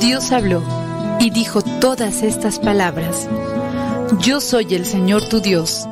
[0.00, 0.62] Dios habló
[1.20, 3.28] y dijo todas estas palabras.
[4.20, 5.86] Yo soy el Señor tu Dios,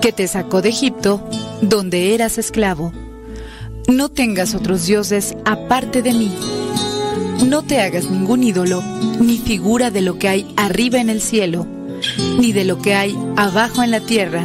[0.00, 1.20] que te sacó de Egipto,
[1.62, 2.92] donde eras esclavo.
[3.88, 6.32] No tengas otros dioses aparte de mí.
[7.46, 8.82] No te hagas ningún ídolo,
[9.20, 11.66] ni figura de lo que hay arriba en el cielo,
[12.38, 14.42] ni de lo que hay abajo en la tierra,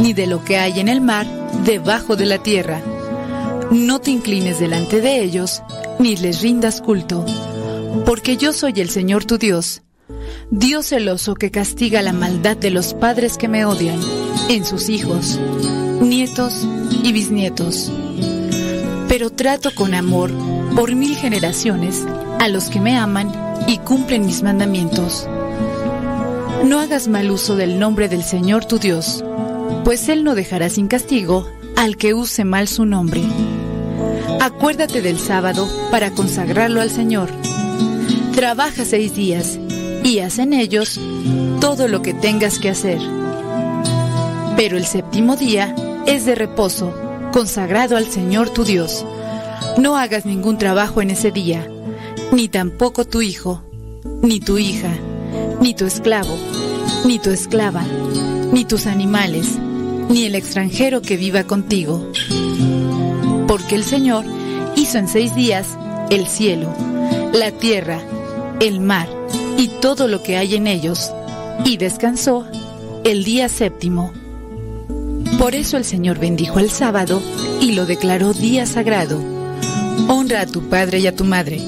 [0.00, 1.26] ni de lo que hay en el mar
[1.64, 2.82] debajo de la tierra.
[3.70, 5.62] No te inclines delante de ellos,
[5.98, 7.24] ni les rindas culto,
[8.04, 9.82] porque yo soy el Señor tu Dios,
[10.50, 13.98] Dios celoso que castiga la maldad de los padres que me odian,
[14.48, 15.38] en sus hijos,
[16.02, 16.66] nietos
[17.02, 17.90] y bisnietos.
[19.08, 20.30] Pero trato con amor
[20.74, 22.04] por mil generaciones
[22.38, 23.32] a los que me aman
[23.66, 25.26] y cumplen mis mandamientos.
[26.64, 29.24] No hagas mal uso del nombre del Señor tu Dios,
[29.84, 33.22] pues Él no dejará sin castigo al que use mal su nombre.
[34.40, 37.30] Acuérdate del sábado para consagrarlo al Señor.
[38.34, 39.58] Trabaja seis días
[40.04, 41.00] y haz en ellos
[41.60, 42.98] todo lo que tengas que hacer.
[44.56, 45.74] Pero el séptimo día
[46.06, 46.94] es de reposo,
[47.32, 49.04] consagrado al Señor tu Dios.
[49.78, 51.66] No hagas ningún trabajo en ese día,
[52.30, 53.62] ni tampoco tu hijo,
[54.22, 54.92] ni tu hija,
[55.62, 56.36] ni tu esclavo,
[57.04, 57.84] ni tu esclava,
[58.52, 59.46] ni tus animales,
[60.08, 62.04] ni el extranjero que viva contigo.
[63.46, 64.24] Porque el Señor
[64.74, 65.68] hizo en seis días
[66.10, 66.74] el cielo,
[67.32, 68.00] la tierra,
[68.58, 69.08] el mar
[69.56, 71.12] y todo lo que hay en ellos,
[71.64, 72.44] y descansó
[73.04, 74.12] el día séptimo.
[75.38, 77.22] Por eso el Señor bendijo el sábado
[77.60, 79.22] y lo declaró día sagrado.
[80.08, 81.60] Honra a tu padre y a tu madre,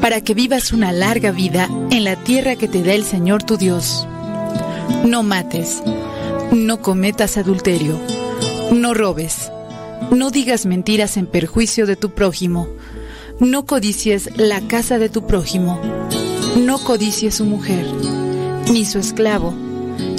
[0.00, 3.56] para que vivas una larga vida en la tierra que te da el Señor tu
[3.56, 4.06] Dios.
[5.04, 5.82] No mates,
[6.52, 7.98] no cometas adulterio,
[8.72, 9.50] no robes,
[10.10, 12.68] no digas mentiras en perjuicio de tu prójimo,
[13.38, 15.80] no codicies la casa de tu prójimo
[16.56, 17.86] no codicie su mujer,
[18.72, 19.54] ni su esclavo,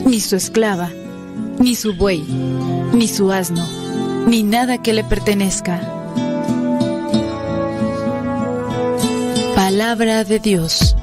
[0.06, 0.90] ni su esclava,
[1.59, 2.24] ni su buey,
[2.94, 3.66] ni su asno,
[4.28, 6.01] ni nada que le pertenezca.
[9.72, 11.01] Palabra de Dios.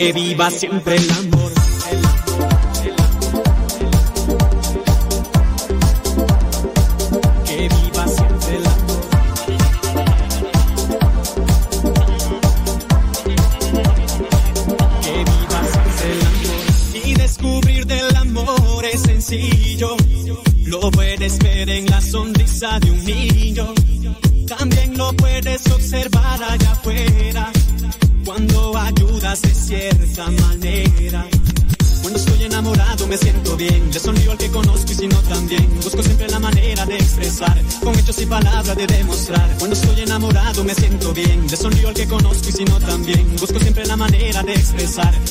[0.00, 1.29] Que viva siempre el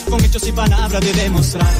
[0.09, 1.73] con hechos y palabras de demostrar.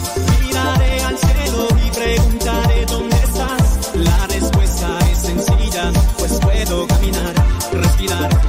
[0.46, 3.96] Miraré al cielo y preguntaré dónde estás.
[3.96, 7.34] La respuesta es sencilla, pues puedo caminar,
[7.74, 8.49] respirar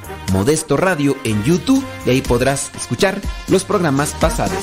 [0.31, 4.57] Modesto Radio en YouTube y ahí podrás escuchar los programas pasados.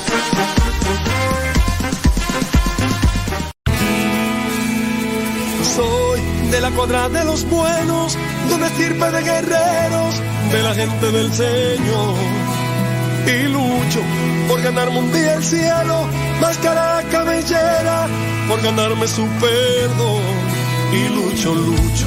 [5.76, 6.20] Soy
[6.50, 8.16] de la cuadra de los buenos,
[8.48, 10.22] de una estirpe de guerreros,
[10.52, 12.14] de la gente del Señor.
[13.26, 14.00] Y lucho
[14.48, 16.06] por ganarme un día el cielo,
[16.40, 18.08] máscara cabellera,
[18.48, 20.22] por ganarme su perdón.
[20.92, 22.06] Y lucho, lucho,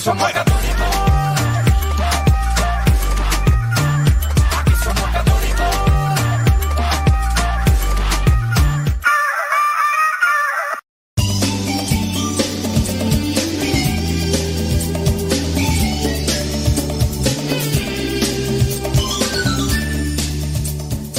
[0.00, 0.86] Somos católicos.
[4.58, 5.76] Aquí somos católicos.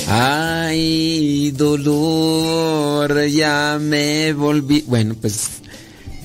[0.09, 4.83] Ay, dolor, ya me volví.
[4.87, 5.60] Bueno, pues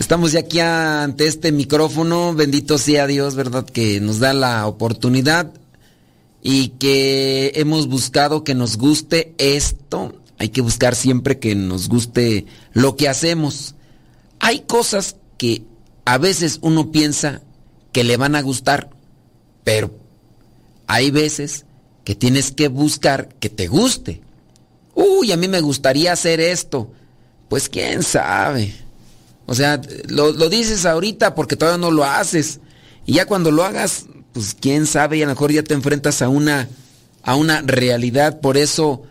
[0.07, 2.33] estamos ya aquí ante este micrófono.
[2.33, 3.67] Bendito sea Dios, ¿verdad?
[3.67, 5.53] Que nos da la oportunidad
[6.41, 10.15] y que hemos buscado que nos guste esto.
[10.39, 13.75] Hay que buscar siempre que nos guste lo que hacemos.
[14.39, 15.65] Hay cosas que
[16.05, 17.43] a veces uno piensa
[17.91, 18.91] que le van a gustar,
[19.65, 19.91] pero
[20.87, 21.67] hay veces
[22.05, 24.21] que tienes que buscar que te guste.
[24.95, 26.93] Uy, a mí me gustaría hacer esto.
[27.49, 28.86] Pues quién sabe.
[29.47, 32.61] O sea, lo, lo dices ahorita porque todavía no lo haces.
[33.07, 36.21] Y ya cuando lo hagas, pues quién sabe, y a lo mejor ya te enfrentas
[36.21, 36.69] a una,
[37.23, 38.41] a una realidad.
[38.41, 39.05] Por eso,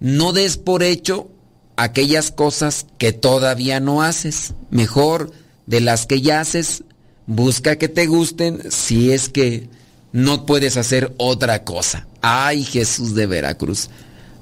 [0.00, 1.30] no des por hecho
[1.76, 4.54] aquellas cosas que todavía no haces.
[4.70, 5.30] Mejor
[5.66, 6.84] de las que ya haces,
[7.26, 9.68] busca que te gusten si es que
[10.12, 12.08] no puedes hacer otra cosa.
[12.20, 13.88] Ay, Jesús de Veracruz.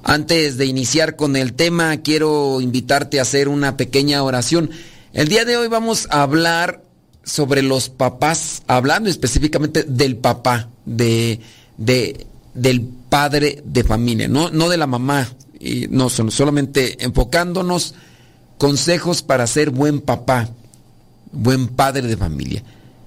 [0.02, 4.70] Antes de iniciar con el tema, quiero invitarte a hacer una pequeña oración.
[5.18, 6.84] El día de hoy vamos a hablar
[7.24, 11.40] sobre los papás, hablando específicamente del papá, de,
[11.76, 15.26] de del padre de familia, no, no de la mamá,
[15.58, 17.96] y no solamente enfocándonos
[18.58, 20.50] consejos para ser buen papá,
[21.32, 22.62] buen padre de familia.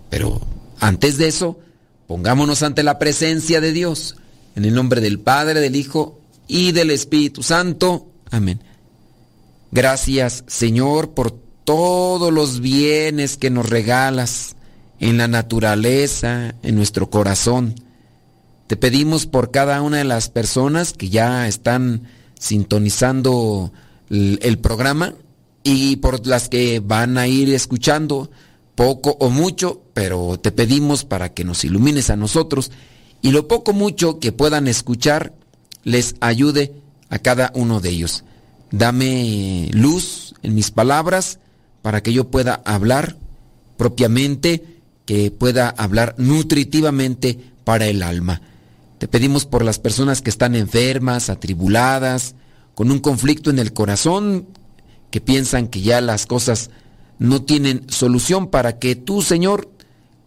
[0.10, 0.41] Pero
[0.82, 1.60] antes de eso,
[2.08, 4.18] pongámonos ante la presencia de Dios,
[4.58, 8.12] en el nombre del Padre, del Hijo y del Espíritu Santo.
[8.32, 8.62] Amén.
[9.72, 14.56] Gracias, Señor, por todos los bienes que nos regalas
[15.00, 17.75] en la naturaleza, en nuestro corazón.
[18.68, 22.03] Te pedimos por cada una de las personas que ya están
[22.39, 23.72] sintonizando
[24.10, 25.13] el, programa
[25.63, 28.32] y por las que van a ir escuchando
[28.75, 32.72] poco o mucho, pero te pedimos para que nos ilumines a nosotros
[33.22, 35.34] y lo poco mucho que puedan escuchar
[35.84, 36.74] les ayude
[37.10, 38.24] a cada uno de ellos.
[38.72, 41.39] Dame luz en mis palabras
[41.82, 43.18] para que yo pueda hablar
[43.78, 44.64] propiamente,
[45.06, 48.42] que pueda hablar nutritivamente para el alma.
[49.00, 52.36] Te pedimos por las personas que están enfermas, atribuladas,
[52.76, 54.46] con un conflicto en el corazón,
[55.10, 56.70] que piensan que ya las cosas
[57.20, 59.70] no tienen solución para que tú, Señor,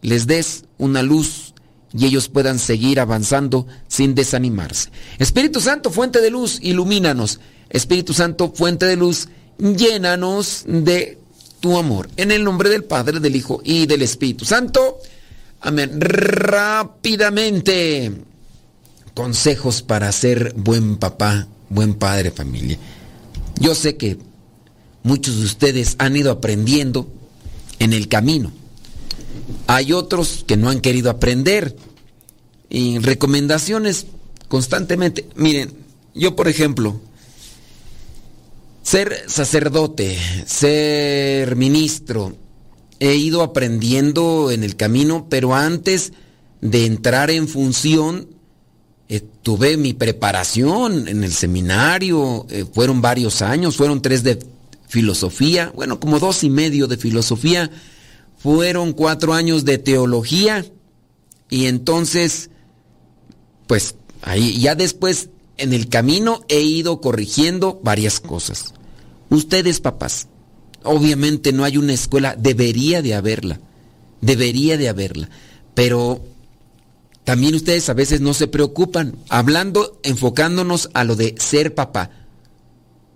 [0.02, 1.54] les des una luz
[1.96, 4.90] y ellos puedan seguir avanzando sin desanimarse.
[5.18, 7.40] Espíritu Santo, fuente de luz, ilumínanos.
[7.70, 11.18] Espíritu Santo, fuente de luz, llénanos de
[11.64, 12.10] tu amor.
[12.18, 14.98] En el nombre del Padre, del Hijo y del Espíritu Santo.
[15.62, 15.98] Amén.
[15.98, 18.12] Rápidamente.
[19.14, 22.76] Consejos para ser buen papá, buen padre familia.
[23.58, 24.18] Yo sé que
[25.04, 27.08] muchos de ustedes han ido aprendiendo
[27.78, 28.52] en el camino.
[29.66, 31.74] Hay otros que no han querido aprender.
[32.68, 34.04] Y recomendaciones
[34.48, 35.26] constantemente.
[35.34, 35.72] Miren,
[36.14, 37.00] yo por ejemplo,
[38.84, 42.36] ser sacerdote, ser ministro,
[43.00, 46.12] he ido aprendiendo en el camino, pero antes
[46.60, 48.28] de entrar en función,
[49.08, 54.38] eh, tuve mi preparación en el seminario, eh, fueron varios años, fueron tres de
[54.86, 57.70] filosofía, bueno, como dos y medio de filosofía,
[58.36, 60.64] fueron cuatro años de teología,
[61.48, 62.50] y entonces,
[63.66, 68.74] pues ahí ya después en el camino he ido corrigiendo varias cosas.
[69.30, 70.28] Ustedes, papás,
[70.82, 73.60] obviamente no hay una escuela, debería de haberla,
[74.20, 75.28] debería de haberla,
[75.74, 76.22] pero
[77.24, 82.10] también ustedes a veces no se preocupan, hablando, enfocándonos a lo de ser papá.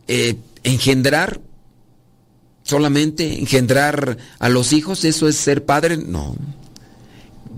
[0.08, 1.40] Eh, engendrar,
[2.62, 6.36] solamente engendrar a los hijos, eso es ser padre, no.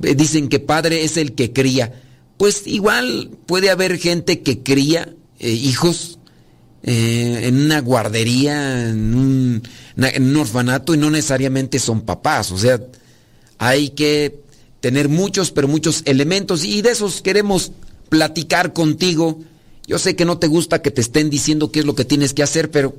[0.02, 2.02] Eh, dicen que padre es el que cría
[2.40, 6.18] pues igual puede haber gente que cría eh, hijos
[6.82, 9.62] eh, en una guardería, en un,
[9.98, 12.50] en un orfanato y no necesariamente son papás.
[12.50, 12.80] O sea,
[13.58, 14.40] hay que
[14.80, 17.72] tener muchos, pero muchos elementos y de esos queremos
[18.08, 19.40] platicar contigo.
[19.86, 22.32] Yo sé que no te gusta que te estén diciendo qué es lo que tienes
[22.32, 22.96] que hacer, pero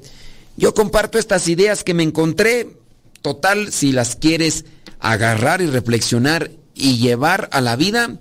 [0.55, 2.77] yo comparto estas ideas que me encontré.
[3.23, 4.65] Total, si las quieres
[4.99, 8.19] agarrar y reflexionar y llevar a la vida,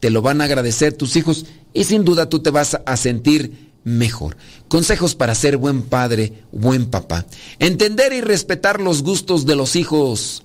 [0.00, 3.70] te lo van a agradecer tus hijos y sin duda tú te vas a sentir
[3.84, 4.36] mejor.
[4.68, 7.26] Consejos para ser buen padre, buen papá.
[7.58, 10.42] Entender y respetar los gustos de los hijos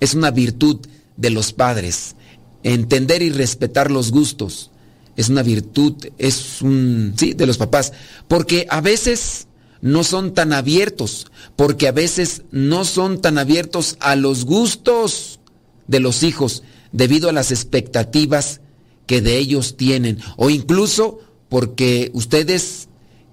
[0.00, 0.78] es una virtud
[1.16, 2.14] de los padres.
[2.62, 4.70] Entender y respetar los gustos
[5.16, 7.92] es una virtud, es un, sí, de los papás.
[8.28, 9.48] Porque a veces
[9.80, 15.40] no son tan abiertos, porque a veces no son tan abiertos a los gustos
[15.86, 16.62] de los hijos
[16.92, 18.60] debido a las expectativas
[19.08, 22.88] que de ellos tienen o incluso porque ustedes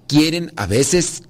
[0.08, 1.22] quieren a veces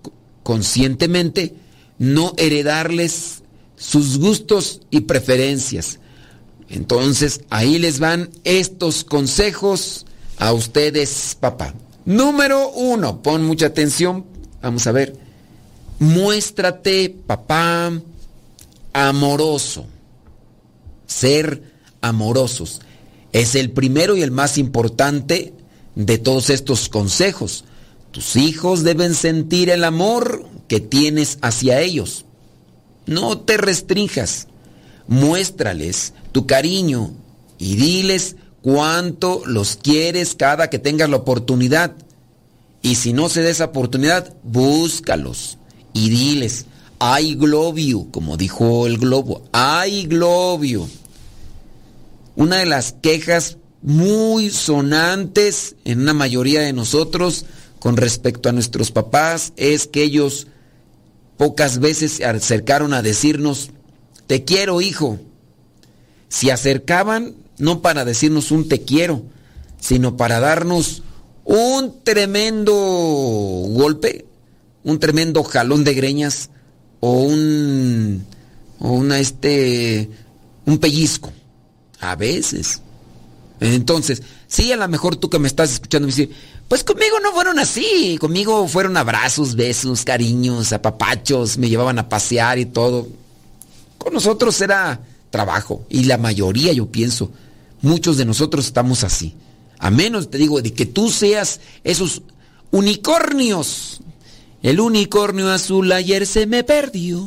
[0.44, 1.54] conscientemente
[1.98, 3.42] no heredarles
[3.76, 5.98] sus gustos y preferencias.
[6.70, 10.06] Entonces ahí les van estos consejos
[10.38, 11.74] a ustedes, papá.
[12.04, 14.24] Número uno, pon mucha atención,
[14.62, 15.18] vamos a ver.
[15.98, 18.00] Muéstrate, papá,
[18.92, 19.86] amoroso.
[21.08, 21.62] Ser
[22.00, 22.80] amorosos
[23.36, 25.52] es el primero y el más importante
[25.94, 27.64] de todos estos consejos.
[28.10, 32.24] Tus hijos deben sentir el amor que tienes hacia ellos.
[33.04, 34.48] No te restrinjas.
[35.06, 37.12] Muéstrales tu cariño
[37.58, 41.94] y diles cuánto los quieres cada que tengas la oportunidad.
[42.80, 45.58] Y si no se da esa oportunidad, búscalos
[45.92, 46.64] y diles,
[47.20, 50.88] I globio, como dijo el globo, I globio.
[52.36, 57.46] Una de las quejas muy sonantes en una mayoría de nosotros
[57.78, 60.46] con respecto a nuestros papás es que ellos
[61.38, 63.70] pocas veces se acercaron a decirnos,
[64.26, 65.18] te quiero hijo.
[66.28, 69.22] Se acercaban no para decirnos un te quiero,
[69.80, 71.02] sino para darnos
[71.44, 74.26] un tremendo golpe,
[74.84, 76.50] un tremendo jalón de greñas
[77.00, 78.26] o un
[78.78, 80.10] o una este
[80.66, 81.32] un pellizco.
[82.00, 82.80] A veces.
[83.60, 86.34] Entonces, sí, a lo mejor tú que me estás escuchando me dices,
[86.68, 92.58] pues conmigo no fueron así, conmigo fueron abrazos, besos, cariños, apapachos, me llevaban a pasear
[92.58, 93.08] y todo.
[93.98, 95.00] Con nosotros era
[95.30, 97.30] trabajo y la mayoría, yo pienso,
[97.82, 99.34] muchos de nosotros estamos así.
[99.78, 102.22] A menos, te digo, de que tú seas esos
[102.70, 104.00] unicornios.
[104.62, 107.24] El unicornio azul ayer se me perdió.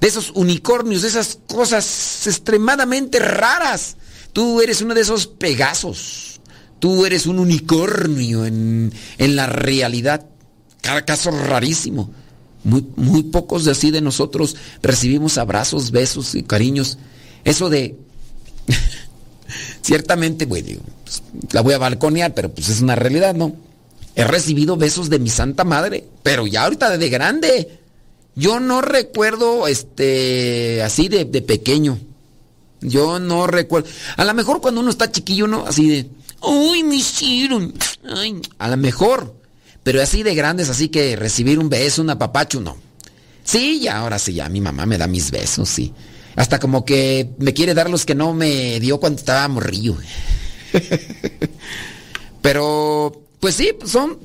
[0.00, 3.96] De esos unicornios, de esas cosas extremadamente raras.
[4.32, 6.40] Tú eres uno de esos pegazos.
[6.78, 10.26] Tú eres un unicornio en, en la realidad.
[10.80, 12.10] Cada caso rarísimo.
[12.62, 16.98] Muy, muy pocos de así de nosotros recibimos abrazos, besos y cariños.
[17.44, 17.96] Eso de...
[19.82, 21.22] Ciertamente, bueno, pues,
[21.52, 23.56] la voy a balconear, pero pues es una realidad, ¿no?
[24.14, 27.78] He recibido besos de mi santa madre, pero ya ahorita de grande.
[28.36, 31.98] Yo no recuerdo, este, así de, de pequeño.
[32.80, 33.88] Yo no recuerdo.
[34.16, 35.66] A lo mejor cuando uno está chiquillo, ¿no?
[35.66, 36.10] Así de,
[36.42, 37.74] uy, me hicieron.
[38.16, 39.34] Ay, a lo mejor.
[39.82, 42.76] Pero así de grandes, así que recibir un beso, un apapacho, no.
[43.44, 45.92] Sí, ya, ahora sí, ya mi mamá me da mis besos, sí.
[46.36, 49.96] Hasta como que me quiere dar los que no me dio cuando estaba morrillo.
[52.42, 54.18] Pero, pues sí, son,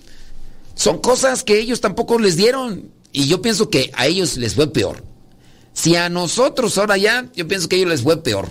[0.75, 2.91] son cosas que ellos tampoco les dieron.
[3.12, 5.03] Y yo pienso que a ellos les fue peor.
[5.75, 8.50] Si a nosotros ahora ya, yo pienso que a ellos les fue peor.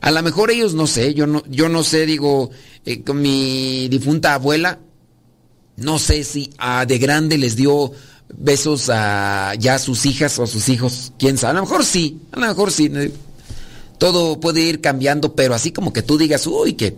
[0.00, 2.50] A lo mejor ellos no sé, yo no, yo no sé, digo,
[2.86, 4.78] eh, con mi difunta abuela,
[5.76, 7.90] no sé si a de grande les dio
[8.32, 11.84] besos a ya a sus hijas o a sus hijos, quién sabe, a lo mejor
[11.84, 12.90] sí, a lo mejor sí.
[13.98, 16.96] Todo puede ir cambiando, pero así como que tú digas, uy, que...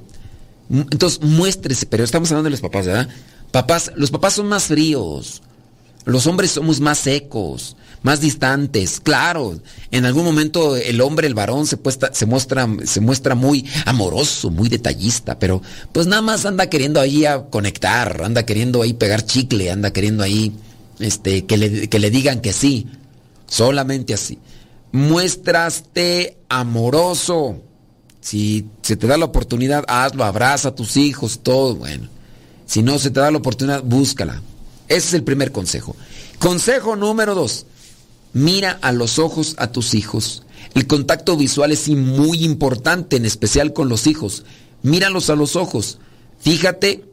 [0.71, 3.09] Entonces muéstrese, pero estamos hablando de los papás, ¿verdad?
[3.51, 5.43] Papás, los papás son más fríos,
[6.05, 9.01] los hombres somos más secos, más distantes.
[9.01, 9.59] Claro,
[9.91, 14.51] en algún momento el hombre, el varón, se, puesta, se, muestra, se muestra muy amoroso,
[14.51, 15.63] muy detallista, pero
[15.93, 20.23] pues nada más anda queriendo ahí a conectar, anda queriendo ahí pegar chicle, anda queriendo
[20.23, 20.53] ahí
[20.99, 22.87] este, que, le, que le digan que sí.
[23.47, 24.39] Solamente así.
[24.93, 27.61] Muéstraste amoroso.
[28.21, 32.09] Si se te da la oportunidad, hazlo, abraza a tus hijos, todo, bueno.
[32.67, 34.41] Si no se te da la oportunidad, búscala.
[34.89, 35.97] Ese es el primer consejo.
[36.39, 37.67] Consejo número dos.
[38.33, 40.43] Mira a los ojos a tus hijos.
[40.75, 44.45] El contacto visual es muy importante, en especial con los hijos.
[44.83, 45.99] Míralos a los ojos.
[46.41, 47.05] Fíjate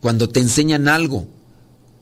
[0.00, 1.26] cuando te enseñan algo.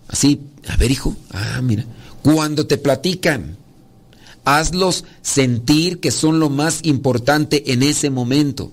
[0.08, 1.84] Así, a ver hijo, ah, mira.
[2.22, 3.56] Cuando te platican,
[4.44, 8.72] hazlos sentir que son lo más importante en ese momento.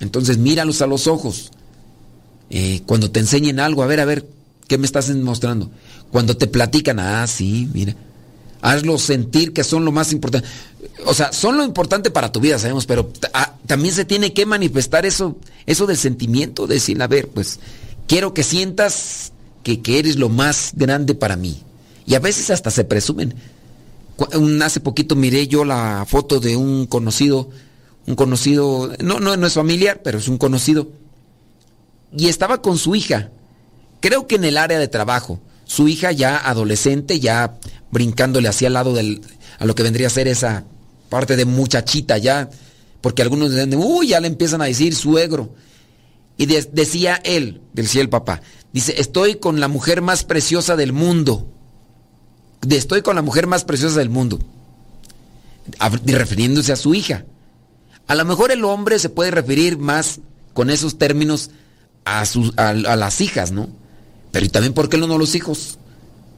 [0.00, 1.50] Entonces míralos a los ojos.
[2.50, 4.28] Eh, cuando te enseñen algo, a ver, a ver,
[4.68, 5.70] ¿qué me estás mostrando?
[6.10, 7.96] Cuando te platican, ah, sí, mira.
[8.64, 10.48] Hazlos sentir que son lo más importante.
[11.04, 14.46] O sea, son lo importante para tu vida, sabemos, pero ah, también se tiene que
[14.46, 17.60] manifestar eso, eso del sentimiento, de decir, a ver, pues,
[18.06, 21.62] quiero que sientas que, que eres lo más grande para mí.
[22.06, 23.34] Y a veces hasta se presumen.
[24.62, 27.50] Hace poquito miré yo la foto de un conocido,
[28.06, 30.88] un conocido, no, no, no es familiar, pero es un conocido.
[32.16, 33.28] Y estaba con su hija,
[34.00, 35.38] creo que en el área de trabajo.
[35.66, 37.58] Su hija ya adolescente, ya
[37.94, 39.22] brincándole hacia el lado del,
[39.58, 40.64] a lo que vendría a ser esa
[41.08, 42.50] parte de muchachita ya,
[43.00, 45.54] porque algunos dicen, uy, ya le empiezan a decir suegro.
[46.36, 51.48] Y decía él, decía el papá, dice, estoy con la mujer más preciosa del mundo.
[52.68, 54.40] Estoy con la mujer más preciosa del mundo.
[56.04, 57.24] Refiriéndose a su hija.
[58.08, 60.20] A lo mejor el hombre se puede referir más
[60.52, 61.50] con esos términos
[62.04, 63.68] a, sus, a, a las hijas, ¿no?
[64.32, 65.78] Pero ¿y también por qué no los hijos?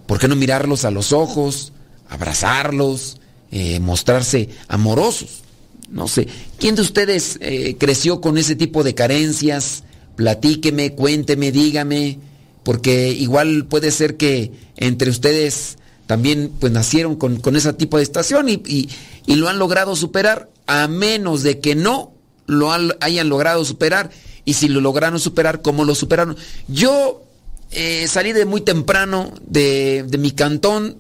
[0.06, 1.72] ¿Por qué no mirarlos a los ojos,
[2.08, 3.18] abrazarlos,
[3.50, 5.42] eh, mostrarse amorosos?
[5.90, 6.28] No sé.
[6.58, 9.84] ¿Quién de ustedes eh, creció con ese tipo de carencias?
[10.16, 12.18] Platíqueme, cuénteme, dígame,
[12.62, 18.02] porque igual puede ser que entre ustedes también pues nacieron con, con ese tipo de
[18.04, 18.88] estación y, y,
[19.26, 22.12] y, lo han logrado superar, a menos de que no
[22.46, 24.10] lo hayan logrado superar.
[24.44, 26.36] Y si lo lograron superar, ¿cómo lo superaron?
[26.68, 27.25] Yo
[27.70, 30.98] eh, salí de muy temprano de, de mi cantón.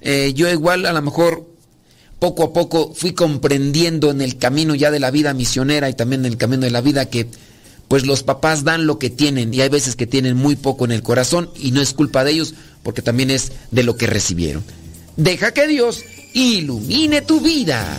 [0.00, 1.46] Eh, yo igual a lo mejor
[2.18, 6.24] poco a poco fui comprendiendo en el camino ya de la vida misionera y también
[6.24, 7.28] en el camino de la vida que
[7.88, 10.92] pues los papás dan lo que tienen y hay veces que tienen muy poco en
[10.92, 14.64] el corazón y no es culpa de ellos porque también es de lo que recibieron.
[15.16, 17.98] Deja que Dios ilumine tu vida.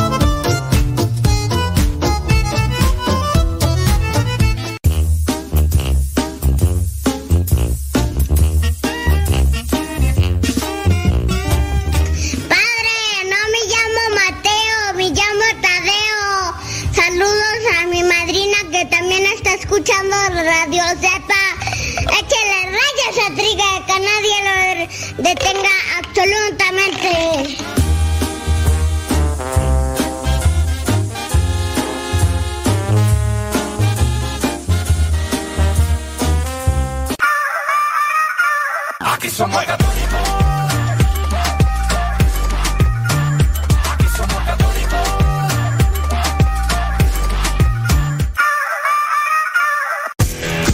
[26.21, 27.57] Absolutamente.
[38.99, 39.63] Aquí somos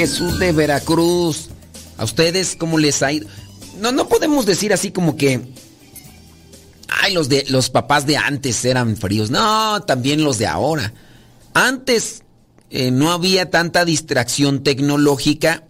[0.00, 1.50] Jesús de Veracruz.
[1.98, 3.28] ¿A ustedes cómo les ha ido?
[3.80, 5.42] No, no podemos decir así como que.
[7.02, 9.28] Ay, los de los papás de antes eran fríos.
[9.28, 10.94] No, también los de ahora.
[11.52, 12.22] Antes
[12.70, 15.64] eh, no había tanta distracción tecnológica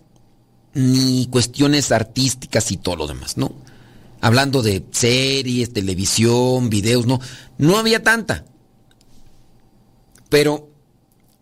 [0.74, 3.52] ni cuestiones artísticas y todo lo demás, ¿no?
[4.20, 7.20] Hablando de series, televisión, videos, no.
[7.58, 8.44] No había tanta.
[10.28, 10.70] Pero,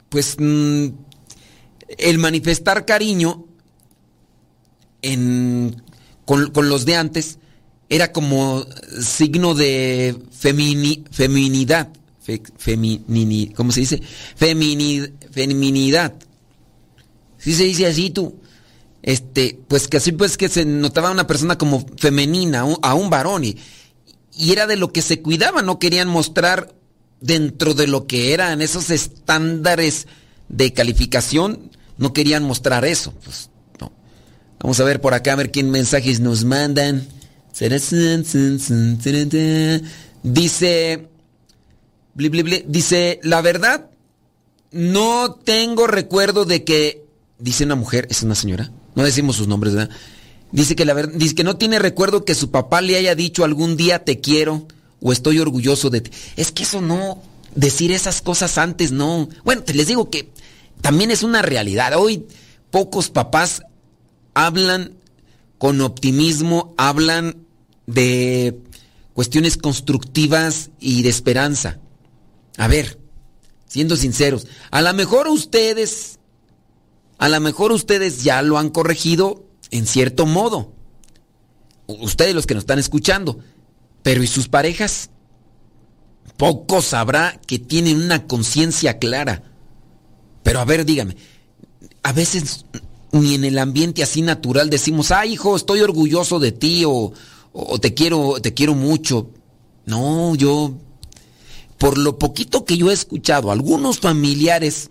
[0.08, 0.36] pues.
[0.38, 0.88] Mmm,
[1.96, 3.46] el manifestar cariño
[5.02, 5.82] en,
[6.24, 7.38] con, con, los de antes
[7.88, 8.66] era como
[9.00, 11.88] signo de femini, feminidad.
[12.20, 12.42] Fe,
[13.54, 14.02] ¿Cómo se dice?
[14.36, 16.14] Feminid, feminidad.
[17.38, 18.38] Si se dice así tú.
[19.02, 23.44] Este, pues que así pues que se notaba una persona como femenina, a un varón.
[23.44, 23.56] Y,
[24.36, 26.74] y era de lo que se cuidaba, no querían mostrar
[27.20, 30.06] dentro de lo que eran esos estándares
[30.48, 33.12] de calificación no querían mostrar eso.
[33.24, 33.92] Pues, no.
[34.60, 37.06] Vamos a ver por acá, a ver qué mensajes nos mandan.
[40.22, 41.08] Dice,
[42.66, 43.90] dice, la verdad,
[44.70, 47.04] no tengo recuerdo de que,
[47.38, 49.94] dice una mujer, es una señora, no decimos sus nombres, ¿verdad?
[50.52, 53.44] Dice que la verdad, dice que no tiene recuerdo que su papá le haya dicho
[53.44, 54.66] algún día te quiero
[55.00, 56.10] o estoy orgulloso de ti.
[56.36, 57.22] Es que eso no,
[57.54, 59.28] decir esas cosas antes no.
[59.44, 60.30] Bueno, te les digo que
[60.80, 61.94] también es una realidad.
[61.96, 62.26] Hoy
[62.70, 63.62] pocos papás
[64.34, 64.94] hablan
[65.58, 67.46] con optimismo, hablan
[67.86, 68.58] de
[69.12, 71.78] cuestiones constructivas y de esperanza.
[72.56, 72.98] A ver,
[73.66, 76.18] siendo sinceros, a lo mejor ustedes,
[77.18, 80.72] a lo mejor ustedes ya lo han corregido en cierto modo.
[81.86, 83.40] Ustedes los que nos están escuchando.
[84.02, 85.10] Pero ¿y sus parejas?
[86.36, 89.47] Pocos sabrá que tienen una conciencia clara
[90.42, 91.16] pero a ver, dígame,
[92.02, 92.64] a veces
[93.12, 97.12] ni en el ambiente así natural decimos, ah, hijo, estoy orgulloso de ti o,
[97.80, 99.30] te quiero, te quiero mucho.
[99.86, 100.74] No, yo,
[101.78, 104.90] por lo poquito que yo he escuchado, algunos familiares,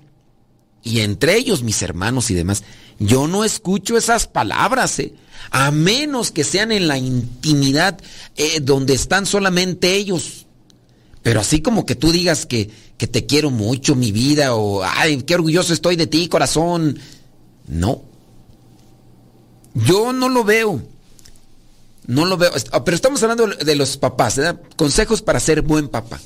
[0.83, 2.63] y entre ellos mis hermanos y demás,
[2.99, 5.13] yo no escucho esas palabras, ¿eh?
[5.51, 7.99] a menos que sean en la intimidad
[8.35, 10.46] eh, donde están solamente ellos.
[11.23, 15.23] Pero así como que tú digas que, que te quiero mucho, mi vida, o ay,
[15.23, 16.99] qué orgulloso estoy de ti, corazón.
[17.67, 18.03] No.
[19.73, 20.81] Yo no lo veo.
[22.05, 22.51] No lo veo.
[22.85, 24.39] Pero estamos hablando de los papás.
[24.75, 26.19] Consejos para ser buen papá.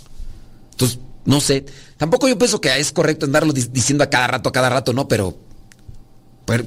[0.71, 1.65] Entonces, no sé.
[1.97, 5.07] Tampoco yo pienso que es correcto andarlo diciendo a cada rato, a cada rato, no,
[5.07, 5.37] pero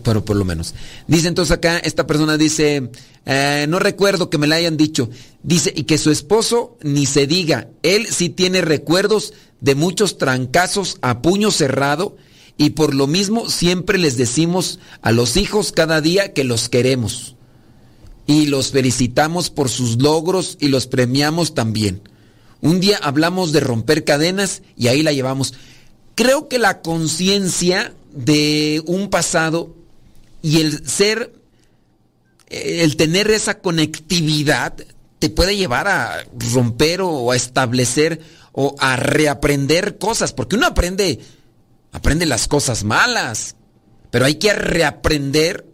[0.02, 0.74] pero, por lo menos.
[1.06, 2.90] Dice entonces acá, esta persona dice,
[3.26, 5.10] eh, no recuerdo que me la hayan dicho.
[5.42, 10.96] Dice, y que su esposo ni se diga, él sí tiene recuerdos de muchos trancazos
[11.02, 12.16] a puño cerrado
[12.56, 17.36] y por lo mismo siempre les decimos a los hijos cada día que los queremos.
[18.26, 22.00] Y los felicitamos por sus logros y los premiamos también.
[22.62, 25.52] Un día hablamos de romper cadenas y ahí la llevamos.
[26.14, 29.74] Creo que la conciencia de un pasado
[30.42, 31.34] y el ser,
[32.48, 34.74] el tener esa conectividad
[35.18, 38.20] te puede llevar a romper o a establecer
[38.52, 41.20] o a reaprender cosas, porque uno aprende,
[41.92, 43.56] aprende las cosas malas,
[44.10, 45.66] pero hay que reaprender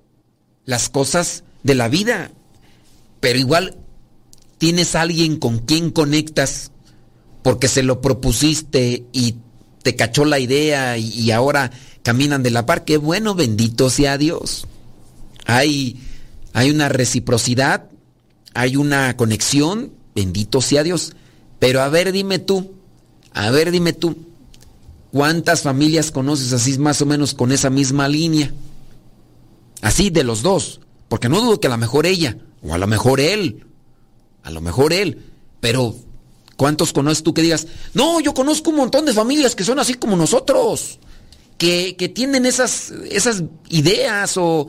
[0.65, 2.31] las cosas de la vida.
[3.21, 3.77] Pero igual
[4.57, 6.71] tienes alguien con quien conectas
[7.43, 9.37] porque se lo propusiste y
[9.83, 11.71] te cachó la idea y, ahora
[12.03, 12.85] caminan de la par.
[12.85, 14.67] Qué bueno, bendito sea Dios.
[15.47, 16.01] Hay,
[16.53, 17.87] hay una reciprocidad,
[18.55, 21.15] hay una conexión, bendito sea Dios.
[21.59, 22.73] Pero a ver, dime tú,
[23.33, 24.17] a ver, dime tú,
[25.13, 28.53] ¿cuántas familias conoces así más o menos con esa misma línea?
[29.83, 32.87] Así de los dos, porque no dudo que a lo mejor ella, o a lo
[32.87, 33.65] mejor él,
[34.43, 35.23] a lo mejor él,
[35.61, 35.95] pero
[36.57, 39.95] ¿cuántos conoces tú que digas, no, yo conozco un montón de familias que son así
[39.95, 40.99] como nosotros?
[41.61, 44.69] Que, tienen esas, esas ideas o,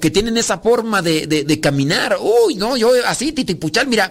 [0.00, 2.16] que tienen esa forma de, caminar.
[2.18, 4.10] Uy, no, yo así, titipuchal, mira,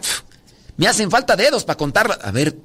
[0.77, 2.19] me hacen falta dedos para contarla.
[2.21, 2.55] A ver,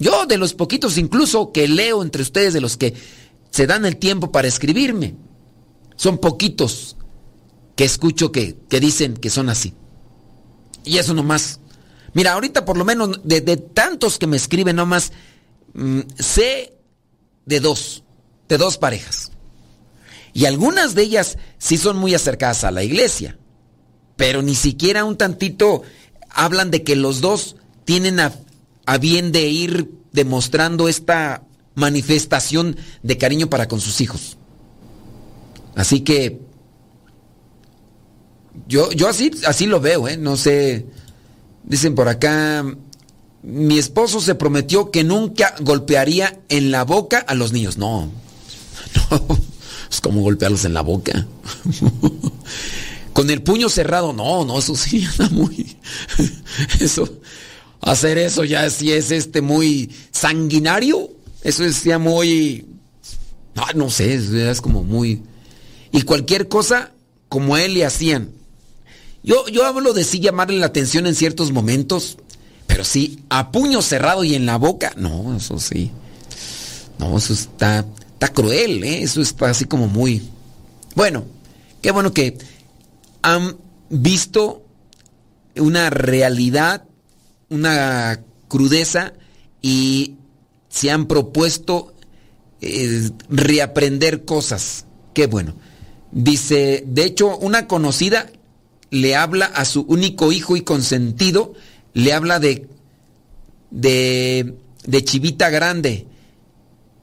[0.00, 2.94] yo de los poquitos incluso que leo entre ustedes, de los que
[3.50, 5.14] se dan el tiempo para escribirme,
[5.94, 6.96] son poquitos
[7.76, 9.74] que escucho que, dicen que son así.
[10.84, 11.60] Y eso nomás.
[12.14, 15.12] Mira, ahorita por lo menos de, tantos que me escriben nomás,
[15.72, 16.72] mm, sé
[17.46, 18.03] de dos
[18.48, 19.30] de dos parejas.
[20.32, 23.38] Y algunas de ellas sí son muy acercadas a la iglesia,
[24.16, 25.82] pero ni siquiera un tantito
[26.28, 28.32] hablan de que los dos tienen a,
[28.98, 34.36] bien de ir demostrando esta manifestación de cariño para con sus hijos.
[35.76, 36.40] Así que
[38.66, 40.16] yo, yo así, así lo veo, ¿eh?
[40.16, 40.86] No sé.
[41.64, 42.64] Dicen por acá,
[43.42, 47.78] mi esposo se prometió que nunca golpearía en la boca a los niños.
[47.78, 48.10] No,
[49.90, 51.26] es como golpearlos en la boca.
[53.12, 55.76] Con el puño cerrado, no, no, eso sí anda muy.
[56.80, 57.08] Eso,
[57.80, 61.10] hacer eso ya sí es este muy sanguinario.
[61.42, 62.66] Eso es ya muy.
[63.54, 64.14] No, no sé,
[64.50, 65.22] es como muy.
[65.92, 66.90] Y cualquier cosa,
[67.28, 68.30] como él le hacían.
[69.22, 72.18] Yo, yo hablo de sí llamarle la atención en ciertos momentos,
[72.66, 75.92] pero sí, a puño cerrado y en la boca, no, eso sí.
[76.98, 77.86] No, eso está
[78.28, 79.02] cruel, ¿eh?
[79.02, 80.22] eso está así como muy...
[80.94, 81.24] Bueno,
[81.82, 82.38] qué bueno que
[83.22, 83.56] han
[83.90, 84.64] visto
[85.56, 86.84] una realidad,
[87.48, 89.14] una crudeza
[89.62, 90.14] y
[90.68, 91.94] se han propuesto
[92.60, 94.86] eh, reaprender cosas.
[95.12, 95.54] Qué bueno.
[96.12, 98.30] Dice, de hecho, una conocida
[98.90, 101.54] le habla a su único hijo y consentido,
[101.92, 102.68] le habla de,
[103.70, 106.06] de chivita grande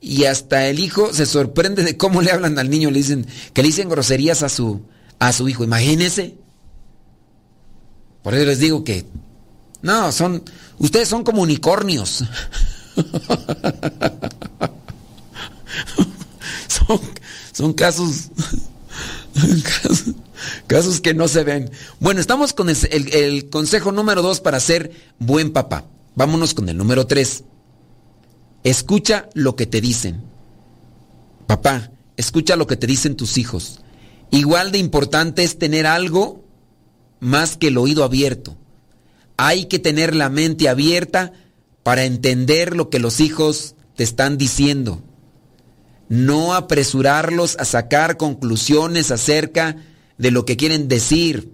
[0.01, 3.61] y hasta el hijo se sorprende de cómo le hablan al niño, le dicen que
[3.61, 4.81] le dicen groserías a su
[5.19, 5.63] a su hijo.
[5.63, 6.35] Imagínense.
[8.23, 9.05] Por eso les digo que
[9.83, 10.43] no, son
[10.79, 12.23] ustedes son como unicornios.
[17.53, 18.29] son, casos,
[20.67, 21.69] casos, que no se ven.
[21.99, 25.85] Bueno, estamos con el consejo número dos para ser buen papá.
[26.15, 27.43] Vámonos con el número tres.
[28.63, 30.21] Escucha lo que te dicen.
[31.47, 33.81] Papá, escucha lo que te dicen tus hijos.
[34.29, 36.45] Igual de importante es tener algo
[37.19, 38.57] más que el oído abierto.
[39.37, 41.33] Hay que tener la mente abierta
[41.83, 45.01] para entender lo que los hijos te están diciendo.
[46.07, 49.77] No apresurarlos a sacar conclusiones acerca
[50.17, 51.51] de lo que quieren decir.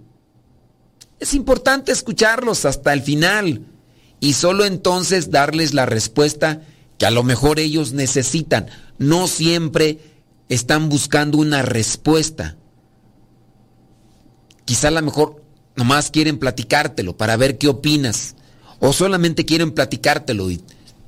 [1.19, 3.65] Es importante escucharlos hasta el final
[4.19, 6.61] y solo entonces darles la respuesta
[6.97, 8.67] que a lo mejor ellos necesitan.
[8.97, 9.99] No siempre
[10.49, 12.55] están buscando una respuesta.
[14.65, 15.43] Quizá a lo mejor
[15.75, 18.35] nomás quieren platicártelo para ver qué opinas.
[18.79, 20.49] o solamente quieren platicártelo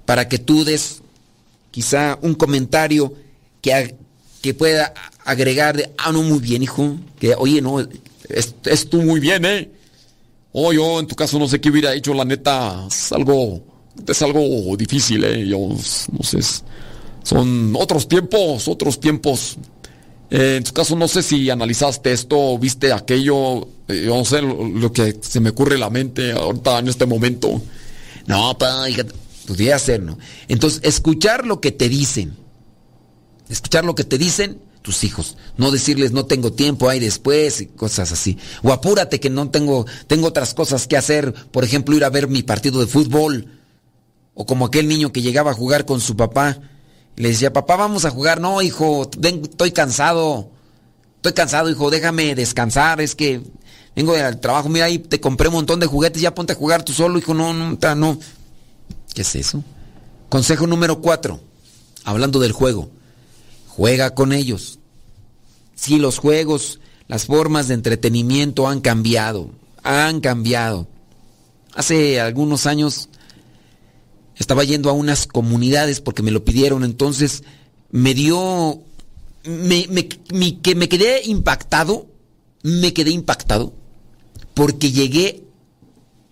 [0.06, 1.02] para que tú des
[1.72, 3.14] quizá un comentario
[3.62, 3.96] que,
[4.42, 9.20] que pueda agregar de, ah, no, muy bien, hijo, que, oye, no, es, tú muy
[9.20, 9.72] bien, ¿eh?
[10.52, 13.64] Oh, yo en tu caso no sé qué hubiera hecho, la neta, es algo,
[14.08, 15.48] es algo difícil, ¿eh?
[15.48, 16.40] Yo, no sé,
[17.24, 19.58] son otros tiempos, otros tiempos.
[20.32, 24.42] Eh, en tu caso no sé si analizaste esto, viste aquello, eh, yo no sé
[24.42, 27.62] lo, que se me ocurre en la mente ahorita en este momento.
[28.28, 28.86] No, pa,
[29.48, 30.18] podría ser, ¿no?
[30.48, 32.36] Entonces, escuchar lo que te dicen.
[33.50, 35.36] Escuchar lo que te dicen tus hijos.
[35.58, 38.38] No decirles no tengo tiempo, hay después y cosas así.
[38.62, 41.34] O apúrate que no tengo, tengo otras cosas que hacer.
[41.34, 43.59] Por ejemplo, ir a ver mi partido de fútbol.
[44.42, 46.58] O como aquel niño que llegaba a jugar con su papá.
[47.18, 48.40] Y le decía, papá, vamos a jugar.
[48.40, 50.50] No, hijo, estoy cansado.
[51.18, 53.02] Estoy cansado, hijo, déjame descansar.
[53.02, 53.42] Es que
[53.98, 54.70] vengo del trabajo.
[54.70, 56.22] Mira, ahí te compré un montón de juguetes.
[56.22, 57.34] Ya ponte a jugar tú solo, hijo.
[57.34, 58.20] No, no, no.
[59.14, 59.62] ¿Qué es eso?
[60.30, 61.42] Consejo número cuatro.
[62.06, 62.90] Hablando del juego.
[63.68, 64.80] Juega con ellos.
[65.76, 69.50] Si los juegos, las formas de entretenimiento han cambiado.
[69.84, 70.88] Han cambiado.
[71.76, 73.09] Hace algunos años
[74.40, 76.84] estaba yendo a unas comunidades porque me lo pidieron.
[76.84, 77.44] Entonces
[77.92, 78.82] me dio...
[79.44, 80.08] Me,
[80.62, 82.08] que me quedé impactado.
[82.64, 83.74] Me quedé impactado.
[84.54, 85.44] Porque llegué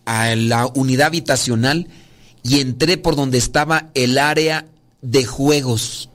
[0.05, 1.89] a la unidad habitacional
[2.43, 4.65] y entré por donde estaba el área
[5.01, 6.09] de juegos.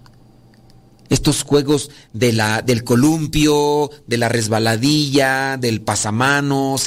[1.11, 6.85] Estos juegos de la, del columpio, de la resbaladilla, del pasamanos.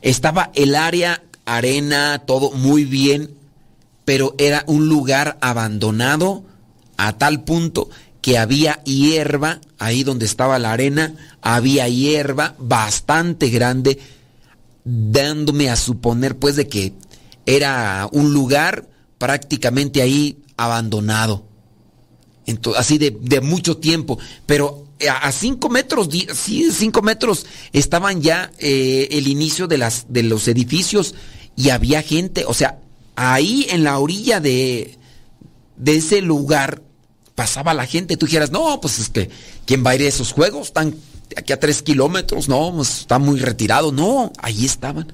[0.00, 3.30] Estaba el área, arena, todo muy bien,
[4.04, 6.44] pero era un lugar abandonado
[6.96, 7.88] a tal punto
[8.20, 13.98] que había hierba, ahí donde estaba la arena, había hierba bastante grande,
[14.84, 16.94] dándome a suponer pues de que
[17.44, 18.88] era un lugar
[19.18, 21.44] prácticamente ahí abandonado.
[22.76, 24.18] así de, mucho tiempo.
[24.46, 30.22] Pero a, cinco metros, sí, cinco metros estaban ya eh, el inicio de, las, de
[30.22, 31.14] los edificios
[31.56, 32.44] y había gente.
[32.46, 32.78] O sea,
[33.16, 34.98] ahí en la orilla de,
[35.76, 36.82] de ese lugar
[37.34, 38.16] pasaba la gente.
[38.16, 39.30] Tú dijeras, no, pues es que,
[39.66, 40.68] ¿quién va a ir a esos juegos?
[40.68, 40.94] Están
[41.36, 43.92] aquí a tres kilómetros, no, pues está muy retirado.
[43.92, 45.12] No, ahí estaban.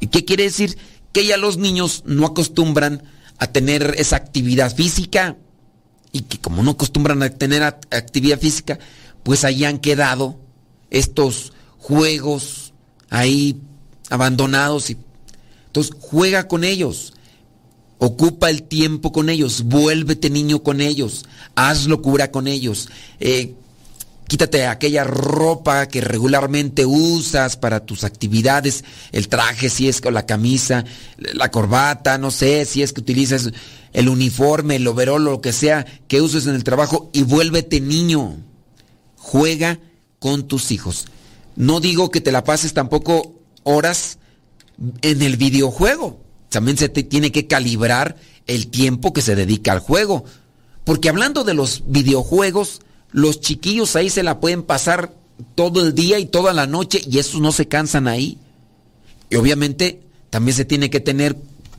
[0.00, 0.76] ¿Y qué quiere decir?
[1.12, 3.02] que ya los niños no acostumbran
[3.38, 5.36] a tener esa actividad física
[6.10, 8.78] y que como no acostumbran a tener actividad física,
[9.22, 10.38] pues ahí han quedado
[10.90, 12.72] estos juegos
[13.10, 13.60] ahí
[14.10, 14.96] abandonados y
[15.72, 17.14] entonces juega con ellos.
[17.96, 22.88] Ocupa el tiempo con ellos, vuélvete niño con ellos, haz locura con ellos,
[23.20, 23.54] eh,
[24.26, 30.26] quítate aquella ropa que regularmente usas para tus actividades, el traje si es con la
[30.26, 30.84] camisa,
[31.16, 33.50] la corbata, no sé, si es que utilizas
[33.92, 38.36] el uniforme, el overol, lo que sea que uses en el trabajo y vuélvete niño.
[39.16, 39.78] Juega
[40.18, 41.06] con tus hijos.
[41.54, 44.18] No digo que te la pases tampoco horas
[45.02, 46.20] en el videojuego.
[46.48, 50.24] También se te tiene que calibrar el tiempo que se dedica al juego.
[50.84, 52.80] Porque hablando de los videojuegos,
[53.10, 55.14] los chiquillos ahí se la pueden pasar
[55.54, 58.38] todo el día y toda la noche y esos no se cansan ahí.
[59.30, 61.36] Y obviamente también se tiene que tener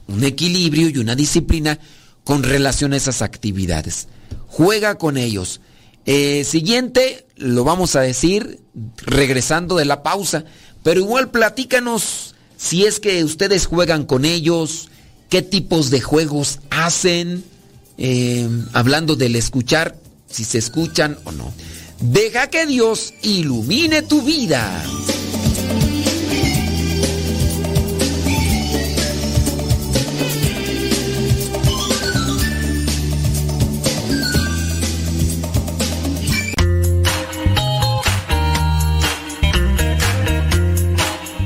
[0.07, 1.79] un equilibrio y una disciplina
[2.23, 4.07] con relación a esas actividades.
[4.47, 5.61] Juega con ellos.
[6.05, 8.59] Eh, siguiente, lo vamos a decir
[8.97, 10.45] regresando de la pausa,
[10.83, 14.89] pero igual platícanos si es que ustedes juegan con ellos,
[15.29, 17.43] qué tipos de juegos hacen,
[17.97, 19.97] eh, hablando del escuchar,
[20.29, 21.53] si se escuchan o no.
[21.99, 24.83] Deja que Dios ilumine tu vida.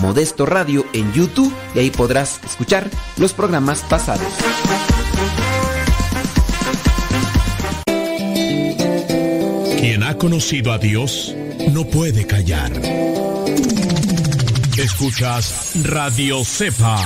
[0.00, 4.26] Modesto Radio en YouTube y ahí podrás escuchar los programas pasados.
[9.78, 11.34] Quien ha conocido a Dios
[11.72, 12.72] no puede callar.
[14.76, 17.04] Escuchas Radio Cepa.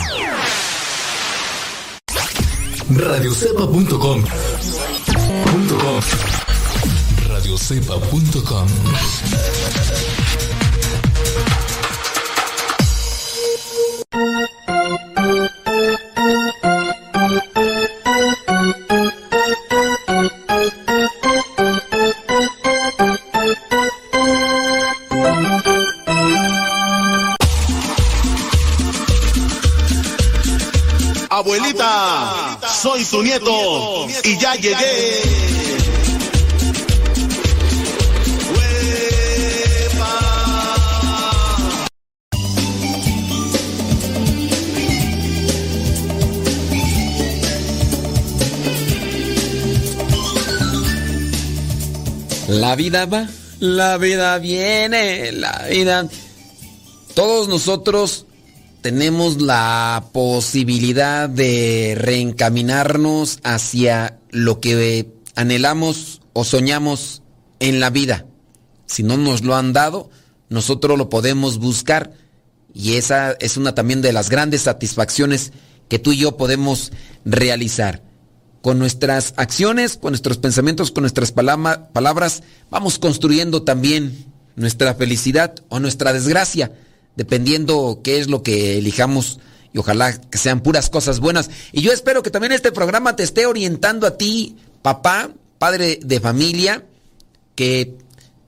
[2.89, 4.22] Radiocepa.com
[7.28, 8.66] Radiocepa.com
[52.48, 53.28] La vida va,
[53.61, 56.09] la vida viene, la vida...
[57.14, 58.25] Todos nosotros
[58.87, 67.24] tenemos la posibilidad de reencaminarnos hacia lo que anhelamos o soñamos
[67.59, 68.26] en la vida.
[68.87, 70.09] Si no nos lo han dado,
[70.51, 72.12] nosotros lo podemos buscar
[72.72, 75.53] y esa es una también de las grandes satisfacciones
[75.89, 76.93] que tú y yo podemos
[77.24, 78.05] realizar.
[78.62, 85.80] Con nuestras acciones, con nuestros pensamientos, con nuestras palabras, vamos construyendo también nuestra felicidad o
[85.80, 86.70] nuestra desgracia
[87.16, 89.40] dependiendo qué es lo que elijamos
[89.72, 91.50] y ojalá que sean puras cosas buenas.
[91.72, 96.20] Y yo espero que también este programa te esté orientando a ti, papá, padre de
[96.20, 96.84] familia,
[97.54, 97.96] que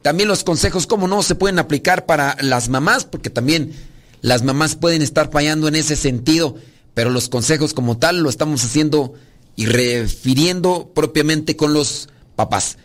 [0.02, 3.72] también los consejos, como no, se pueden aplicar para las mamás, porque también
[4.20, 6.56] las mamás pueden estar fallando en ese sentido,
[6.94, 9.14] pero los consejos como tal lo estamos haciendo
[9.56, 12.78] y refiriendo propiamente con los papás.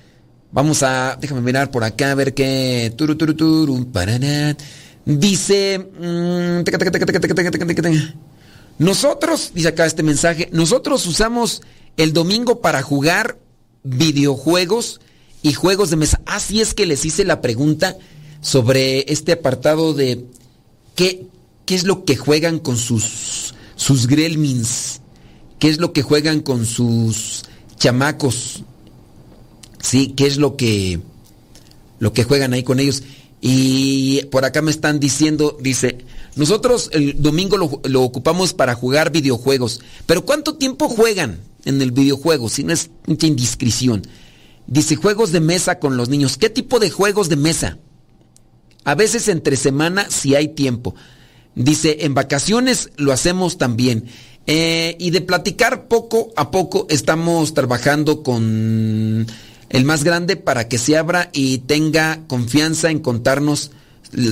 [0.51, 2.93] Vamos a, déjame mirar por acá a ver qué...
[2.95, 3.15] Turu,
[5.05, 5.89] Dice,
[8.77, 11.61] nosotros, dice acá este mensaje, nosotros usamos
[11.97, 13.37] el domingo para jugar
[13.83, 15.01] videojuegos
[15.41, 16.21] y juegos de mesa.
[16.25, 17.97] Así es que les hice la pregunta
[18.41, 20.25] sobre este apartado de
[20.95, 21.27] qué,
[21.65, 25.01] qué es lo que juegan con sus, sus gremlins,
[25.59, 27.43] qué es lo que juegan con sus
[27.77, 28.63] chamacos,
[29.81, 31.01] sí, qué es lo que,
[31.99, 33.03] lo que juegan ahí con ellos.
[33.45, 35.97] Y por acá me están diciendo, dice,
[36.37, 39.81] nosotros el domingo lo, ocupamos para jugar videojuegos.
[40.05, 42.47] Pero ¿cuánto tiempo juegan en el videojuego?
[42.47, 44.07] Si no es mucha indiscreción.
[44.65, 46.37] Dice, juegos de mesa con los niños.
[46.37, 47.77] ¿Qué tipo de juegos de mesa?
[48.85, 50.95] A veces entre semana si hay tiempo.
[51.53, 54.05] Dice, en vacaciones lo hacemos también.
[54.47, 59.27] Eh, y de platicar poco a poco estamos trabajando con
[59.73, 63.71] el más grande para que se abra y tenga confianza en contarnos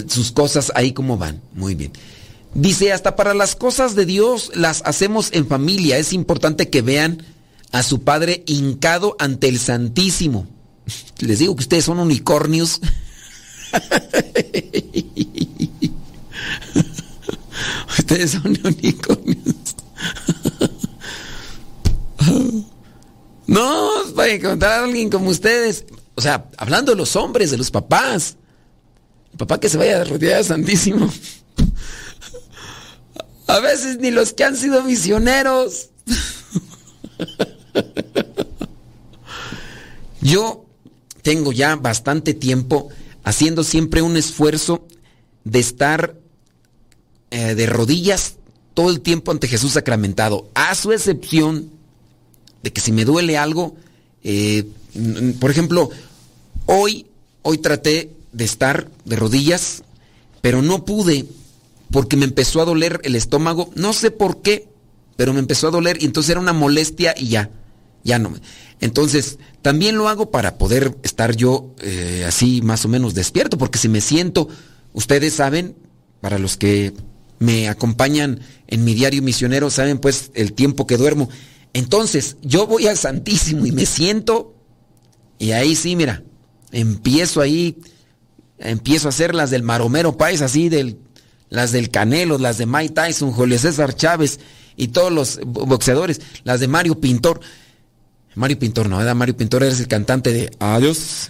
[0.07, 1.41] sus cosas ahí como van.
[1.53, 1.91] Muy bien.
[2.53, 5.97] Dice, hasta para las cosas de Dios las hacemos en familia.
[5.97, 7.25] Es importante que vean
[7.71, 10.45] a su padre hincado ante el Santísimo.
[11.19, 12.79] Les digo que ustedes son unicornios.
[17.97, 19.55] ustedes son unicornios.
[23.51, 25.83] No, para encontrar a alguien como ustedes.
[26.15, 28.37] O sea, hablando de los hombres, de los papás.
[29.33, 31.11] El papá que se vaya a rodear Santísimo.
[33.47, 35.89] A veces ni los que han sido misioneros.
[40.21, 40.65] Yo
[41.21, 42.87] tengo ya bastante tiempo
[43.25, 44.87] haciendo siempre un esfuerzo
[45.43, 46.15] de estar
[47.31, 48.35] eh, de rodillas
[48.73, 51.80] todo el tiempo ante Jesús sacramentado, a su excepción
[52.63, 53.75] de que si me duele algo,
[54.23, 54.65] eh,
[55.39, 55.89] por ejemplo,
[56.65, 57.07] hoy,
[57.41, 59.83] hoy traté de estar de rodillas,
[60.41, 61.25] pero no pude
[61.91, 64.69] porque me empezó a doler el estómago, no sé por qué,
[65.17, 67.49] pero me empezó a doler y entonces era una molestia y ya,
[68.03, 68.33] ya no.
[68.79, 73.77] Entonces, también lo hago para poder estar yo eh, así más o menos despierto, porque
[73.77, 74.47] si me siento,
[74.93, 75.75] ustedes saben,
[76.21, 76.93] para los que
[77.39, 81.29] me acompañan en mi diario misionero, saben pues el tiempo que duermo.
[81.73, 84.53] Entonces, yo voy al Santísimo y me siento,
[85.39, 86.23] y ahí sí, mira,
[86.71, 87.77] empiezo ahí,
[88.59, 90.99] empiezo a hacer las del Maromero Páez, así, del,
[91.49, 94.39] las del Canelo, las de Mike Tyson, Julio César Chávez
[94.75, 97.39] y todos los boxeadores, las de Mario Pintor.
[98.35, 99.15] Mario Pintor, no, ¿verdad?
[99.15, 101.29] Mario Pintor eres el cantante de Adiós.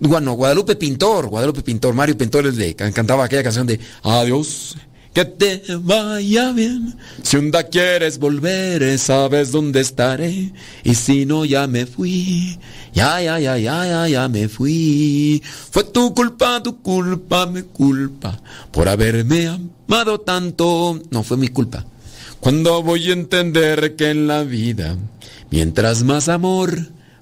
[0.00, 4.76] Bueno, Guadalupe Pintor, Guadalupe Pintor, Mario Pintor es de, cantaba aquella canción de Adiós
[5.18, 6.94] que te vaya bien.
[7.24, 10.52] Si un día quieres volver, sabes dónde estaré.
[10.84, 12.56] Y si no, ya me fui.
[12.94, 15.42] Ya, ya, ya, ya, ya, ya me fui.
[15.72, 18.40] Fue tu culpa, tu culpa, mi culpa.
[18.70, 21.00] Por haberme amado tanto.
[21.10, 21.84] No fue mi culpa.
[22.38, 24.96] Cuando voy a entender que en la vida,
[25.50, 26.78] mientras más amor,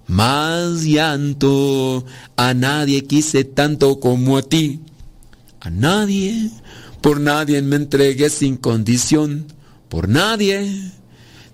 [0.06, 2.04] más llanto.
[2.36, 4.80] A nadie quise tanto como a ti.
[5.60, 6.50] A nadie,
[7.06, 9.46] por nadie me entregué sin condición.
[9.88, 10.90] Por nadie.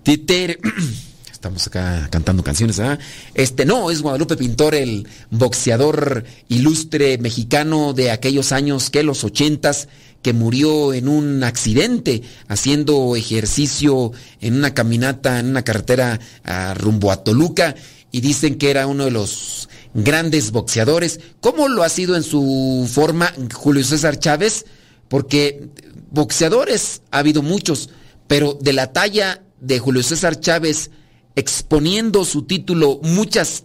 [0.03, 0.59] Titere.
[1.31, 2.99] Estamos acá cantando canciones, ¿ah?
[3.35, 9.89] Este, no, es Guadalupe Pintor, el boxeador ilustre mexicano de aquellos años que los ochentas,
[10.23, 17.13] que murió en un accidente haciendo ejercicio en una caminata, en una carretera a rumbo
[17.13, 17.75] a Toluca
[18.11, 21.21] y dicen que era uno de los grandes boxeadores.
[21.43, 24.65] ¿Cómo lo ha sido en su forma Julio César Chávez?
[25.13, 25.69] Porque
[26.11, 27.91] boxeadores ha habido muchos,
[28.29, 30.91] pero de la talla de Julio César Chávez
[31.37, 33.63] exponiendo su título muchas,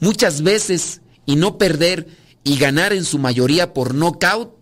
[0.00, 2.08] muchas veces y no perder
[2.42, 4.56] y ganar en su mayoría por nocaut,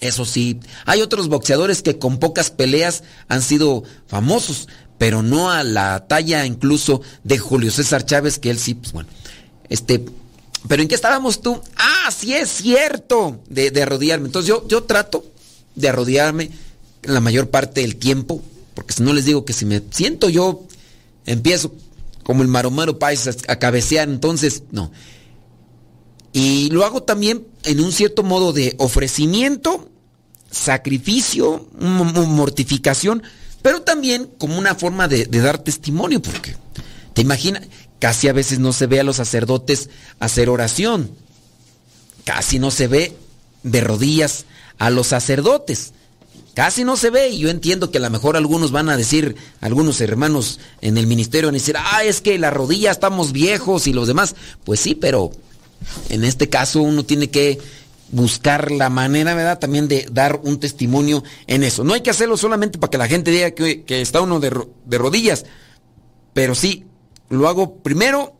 [0.00, 4.66] eso sí, hay otros boxeadores que con pocas peleas han sido famosos,
[4.96, 9.10] pero no a la talla incluso de Julio César Chávez, que él sí, pues bueno.
[9.68, 10.06] Este,
[10.66, 11.60] pero ¿en qué estábamos tú?
[11.76, 14.26] Ah, sí es cierto, de, de arrodillarme.
[14.26, 15.24] Entonces yo, yo trato
[15.74, 16.50] de arrodillarme
[17.02, 18.42] la mayor parte del tiempo,
[18.74, 20.64] porque si no les digo que si me siento yo,
[21.26, 21.72] empiezo
[22.22, 24.90] como el maromaro paisa a cabecear, entonces no.
[26.32, 29.88] Y lo hago también en un cierto modo de ofrecimiento,
[30.50, 33.22] sacrificio, mortificación,
[33.62, 36.54] pero también como una forma de, dar testimonio, porque
[37.14, 37.64] te imaginas,
[37.98, 39.90] casi a veces no se ve a los sacerdotes
[40.20, 41.10] hacer oración,
[42.24, 43.16] casi no se ve
[43.62, 44.44] de rodillas
[44.78, 45.92] a los sacerdotes.
[46.54, 49.36] Casi no se ve y yo entiendo que a lo mejor algunos van a decir,
[49.60, 53.86] algunos hermanos en el ministerio van a decir, ah, es que la rodilla estamos viejos
[53.86, 54.34] y los demás.
[54.64, 55.30] Pues sí, pero
[56.08, 57.60] en este caso uno tiene que
[58.10, 59.58] buscar la manera, ¿verdad?
[59.58, 61.84] También de dar un testimonio en eso.
[61.84, 64.50] No hay que hacerlo solamente para que la gente diga que, está uno de,
[64.98, 65.44] rodillas,
[66.32, 66.84] pero sí,
[67.28, 68.34] lo hago primero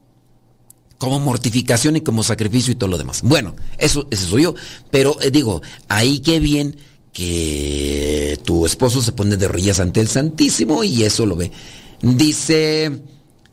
[0.98, 3.22] como mortificación y como sacrificio y todo lo demás.
[3.22, 4.54] Bueno, eso, eso soy yo,
[4.90, 6.76] pero eh, digo, ahí qué bien
[7.12, 11.50] que tu esposo se pone de rodillas ante el Santísimo y eso lo ve.
[12.02, 12.84] Dice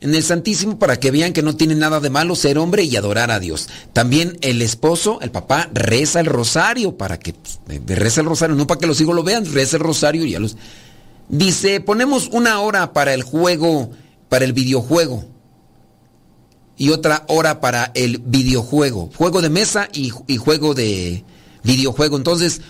[0.00, 2.96] en el Santísimo para que vean que no tiene nada de malo ser hombre y
[2.96, 3.68] adorar a Dios.
[3.92, 7.34] También el esposo, el papá, reza el rosario para que
[7.86, 10.40] reza el rosario, no para que los hijos lo vean, reza el rosario y ya
[10.40, 10.56] los...
[11.28, 13.90] Dice, ponemos una hora para el juego,
[14.28, 15.24] para el videojuego.
[16.76, 19.10] Y otra hora para el videojuego.
[19.16, 21.24] Juego de mesa y, y juego de
[21.62, 22.16] videojuego.
[22.16, 22.60] Entonces,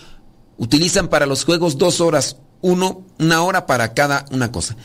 [0.59, 4.77] utilizan para los juegos dos horas, uno, una hora para cada una cosa.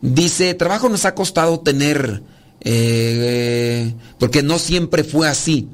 [0.00, 2.22] Dice, trabajo nos ha costado tener,
[2.60, 5.68] eh, porque no siempre fue así.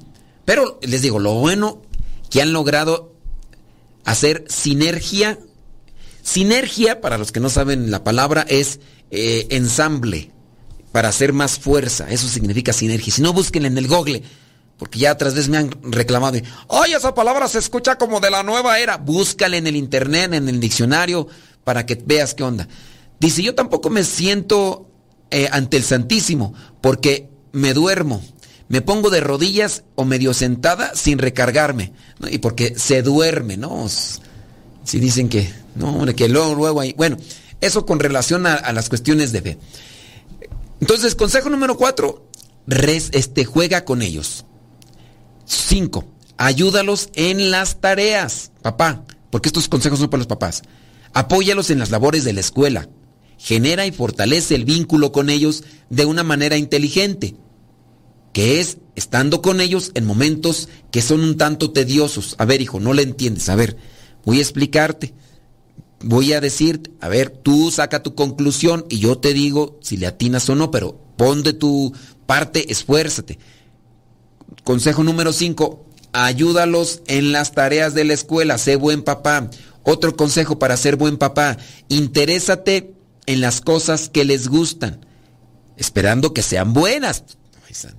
[0.45, 1.83] Pero les digo, lo bueno
[2.31, 3.13] que han logrado
[4.05, 5.39] hacer sinergia.
[6.23, 8.81] Sinergia, para los que no saben la palabra, es
[9.11, 10.31] eh, ensamble,
[10.93, 12.07] para hacer más fuerza.
[12.11, 13.13] Eso significa sinergia.
[13.13, 14.23] Si no, busquen en el google,
[14.79, 16.39] porque ya otras veces me han reclamado,
[16.69, 18.99] ¡ay, esa palabra se escucha como de la nueva era!
[18.99, 21.27] Búscale en el internet, en el diccionario,
[21.65, 22.69] para que veas qué onda.
[23.19, 24.89] Dice, yo tampoco me siento
[25.31, 28.23] eh, ante el Santísimo porque me duermo.
[28.69, 31.93] Me pongo de rodillas o medio sentada sin recargarme.
[32.31, 33.87] Y porque se duerme, ¿no?
[33.89, 36.95] Si dicen que, no, que luego, luego hay.
[36.95, 37.17] Bueno,
[37.61, 39.59] eso con relación a, las cuestiones de fe.
[40.83, 42.29] Entonces, consejo número cuatro,
[42.67, 44.47] res, este, juega con ellos.
[45.45, 50.63] Cinco, ayúdalos en las tareas, papá, porque estos consejos son para los papás.
[51.13, 52.89] Apóyalos en las labores de la escuela
[53.39, 57.37] genera y fortalece el vínculo con ellos de una manera inteligente,
[58.33, 62.35] que es estando con ellos en momentos que son un tanto tediosos.
[62.39, 63.49] A ver, hijo, no le entiendes.
[63.51, 63.77] A ver,
[64.25, 65.15] voy a explicarte.
[66.03, 70.07] Voy a decirte, a ver, tú saca tu conclusión y yo te digo si le
[70.07, 71.93] atinas o no, pero pon de tu
[72.27, 73.39] parte, esfuérzate.
[74.65, 79.51] Consejo número 5, ayúdalos en las tareas de la escuela, sé buen papá.
[79.85, 81.57] Otro consejo para ser buen papá,
[81.89, 82.95] interésate
[83.27, 85.05] en las cosas que les gustan,
[85.77, 87.25] esperando que sean buenas,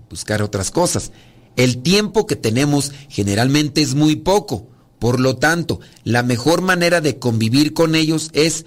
[0.09, 1.11] buscar otras cosas.
[1.55, 4.69] El tiempo que tenemos generalmente es muy poco,
[5.03, 8.65] por lo tanto, la mejor manera de convivir con ellos es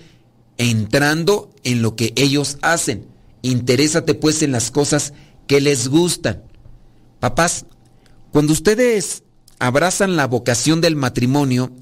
[0.58, 3.06] entrando en lo que ellos hacen.
[3.40, 5.14] Interésate pues en las cosas
[5.46, 6.42] que les gustan.
[7.20, 7.64] Papás,
[8.32, 9.22] cuando ustedes
[9.58, 11.72] abrazan la vocación del matrimonio,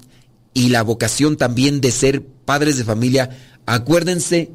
[0.53, 4.51] y la vocación también de ser padres de familia, acuérdense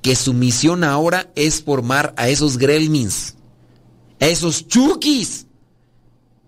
[0.00, 3.34] que su misión ahora es formar a esos gremlins,
[4.18, 5.44] a esos chukis.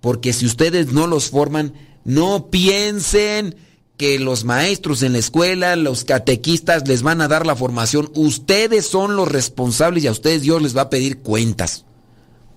[0.00, 1.74] Porque si ustedes no los forman,
[2.04, 3.56] no piensen
[3.96, 8.10] que los maestros en la escuela, los catequistas les van a dar la formación.
[8.14, 11.84] Ustedes son los responsables y a ustedes Dios les va a pedir cuentas.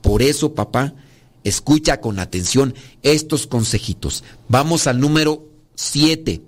[0.02, 0.94] Por eso, papá,
[1.44, 2.74] escucha con atención
[3.04, 4.24] estos consejitos.
[4.48, 5.46] Vamos al número
[5.76, 6.42] 7.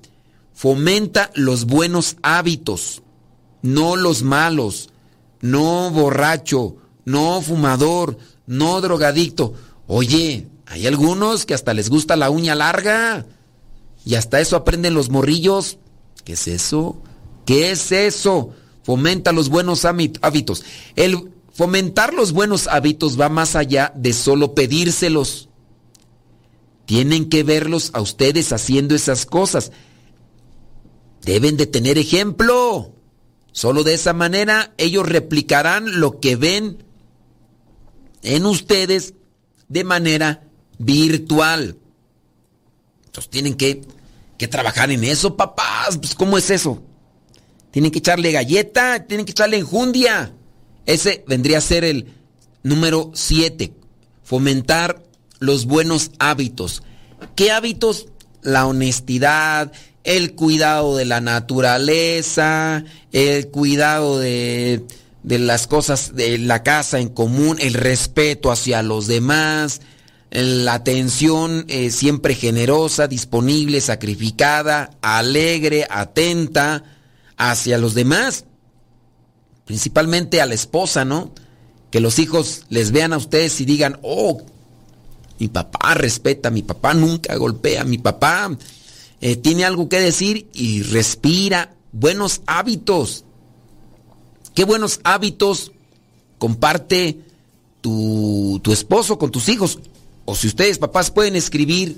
[0.53, 3.03] Fomenta los buenos hábitos,
[3.61, 4.89] no los malos.
[5.41, 6.75] No borracho,
[7.05, 9.53] no fumador, no drogadicto.
[9.87, 13.25] Oye, hay algunos que hasta les gusta la uña larga.
[14.05, 15.79] Y hasta eso aprenden los morrillos.
[16.23, 17.01] ¿Qué es eso?
[17.45, 18.51] ¿Qué es eso?
[18.83, 20.63] Fomenta los buenos hábitos.
[20.95, 25.49] El fomentar los buenos hábitos va más allá de solo pedírselos.
[26.85, 29.71] Tienen que verlos a ustedes haciendo esas cosas.
[31.23, 32.93] Deben de tener ejemplo.
[33.51, 36.83] Solo de esa manera ellos replicarán lo que ven
[38.21, 39.15] en ustedes
[39.67, 40.48] de manera
[40.79, 41.77] virtual.
[43.05, 43.81] Entonces tienen que,
[44.37, 45.97] que trabajar en eso, papás.
[45.99, 46.81] Pues, ¿Cómo es eso?
[47.69, 50.33] Tienen que echarle galleta, tienen que echarle enjundia.
[50.87, 52.07] Ese vendría a ser el
[52.63, 53.73] número 7.
[54.23, 55.03] Fomentar
[55.39, 56.81] los buenos hábitos.
[57.35, 58.07] ¿Qué hábitos?
[58.41, 59.71] La honestidad,
[60.03, 64.85] el cuidado de la naturaleza, el cuidado de,
[65.23, 69.81] de las cosas de la casa en común, el respeto hacia los demás,
[70.31, 76.83] la atención eh, siempre generosa, disponible, sacrificada, alegre, atenta
[77.37, 78.45] hacia los demás,
[79.65, 81.31] principalmente a la esposa, ¿no?
[81.89, 84.43] Que los hijos les vean a ustedes y digan, oh,
[85.39, 88.55] mi papá respeta, mi papá nunca golpea, mi papá
[89.21, 91.73] eh, tiene algo que decir y respira.
[91.91, 93.25] Buenos hábitos.
[94.53, 95.71] ¿Qué buenos hábitos
[96.37, 97.19] comparte
[97.81, 99.79] tu, tu esposo con tus hijos?
[100.29, 101.97] O si ustedes papás pueden escribir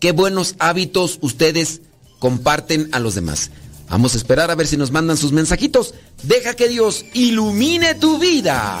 [0.00, 1.82] qué buenos hábitos ustedes
[2.18, 3.50] comparten a los demás.
[3.90, 5.92] Vamos a esperar a ver si nos mandan sus mensajitos.
[6.22, 8.80] Deja que Dios ilumine tu vida.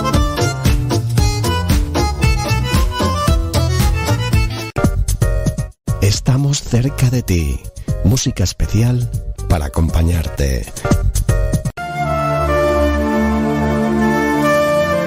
[6.21, 7.59] Estamos cerca de ti.
[8.03, 9.09] Música especial
[9.49, 10.71] para acompañarte.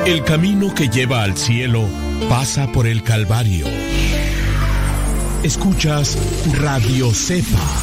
[0.06, 1.84] El camino que lleva al cielo
[2.28, 3.66] pasa por el Calvario.
[5.44, 6.18] Escuchas
[6.52, 7.82] Radio Cepa.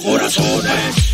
[0.00, 1.13] corazones.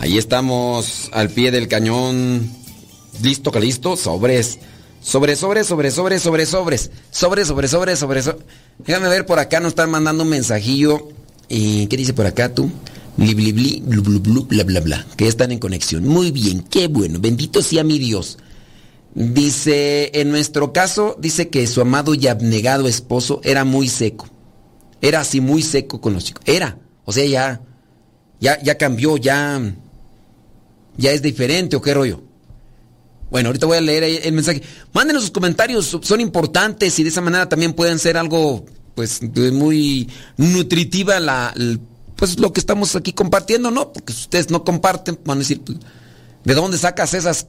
[0.00, 2.48] Ahí estamos al pie del cañón.
[3.22, 3.96] Listo, que listo.
[3.96, 4.60] Sobres.
[5.00, 6.90] Sobre, sobre, sobre, sobre, sobre, sobres.
[7.10, 8.38] Sobre, sobre, sobre, sobre, sobre.
[8.78, 11.08] Déjame ver por acá, nos están mandando un mensajillo.
[11.48, 12.70] ¿Y qué dice por acá tú?
[13.16, 15.06] Bli, bli, bli, blu, blu, blu, bla, bla, bla.
[15.16, 16.06] Que están en conexión.
[16.06, 17.18] Muy bien, qué bueno.
[17.18, 18.38] Bendito sea mi Dios.
[19.14, 24.28] Dice, en nuestro caso, dice que su amado y abnegado esposo era muy seco.
[25.00, 26.44] Era así muy seco con los chicos.
[26.46, 26.78] Era.
[27.04, 27.62] O sea, ya,
[28.38, 29.60] ya, ya cambió, ya,
[30.98, 32.22] ya es diferente o qué rollo.
[33.30, 34.62] Bueno, ahorita voy a leer el mensaje.
[34.92, 39.20] Mándenos sus comentarios, son importantes y de esa manera también pueden ser algo, pues,
[39.52, 41.54] muy nutritiva la,
[42.16, 43.92] pues, lo que estamos aquí compartiendo, ¿no?
[43.92, 45.78] Porque si ustedes no comparten, van a decir, pues,
[46.48, 47.48] ¿De dónde sacas esas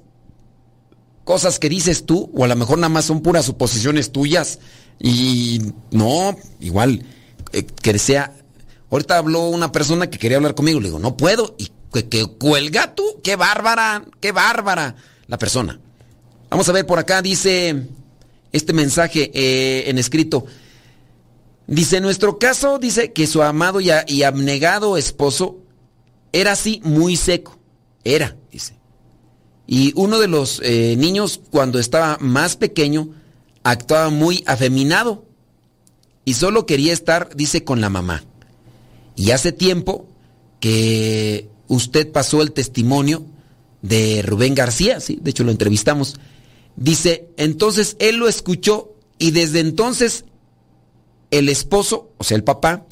[1.23, 2.29] cosas que dices tú?
[2.35, 4.59] O a lo mejor nada más son puras suposiciones tuyas.
[4.99, 7.05] Y no, igual,
[7.53, 8.35] eh, que sea...
[8.91, 10.81] Ahorita habló una persona que quería hablar conmigo.
[10.81, 11.55] Le digo, no puedo.
[11.57, 13.03] Y que, cuelga tú.
[13.23, 14.95] Qué bárbara, qué bárbara
[15.27, 15.79] la persona.
[16.49, 17.87] Vamos a ver por acá, dice
[18.51, 20.45] este mensaje eh, en escrito.
[21.67, 25.57] Dice, nuestro caso, dice que su amado y, abnegado esposo
[26.31, 27.59] era así muy seco.
[28.03, 28.73] Era, dice.
[29.67, 33.09] Y uno de los eh, niños, cuando estaba más pequeño,
[33.61, 35.25] actuaba muy afeminado.
[36.25, 38.23] Y solo quería estar, dice, con la mamá.
[39.15, 40.07] Y hace tiempo
[40.59, 43.25] que usted pasó el testimonio
[43.81, 46.15] de Rubén García, sí, de hecho lo entrevistamos.
[46.75, 50.25] Dice, entonces él lo escuchó y desde entonces
[51.31, 52.85] el esposo, o sea, el papá,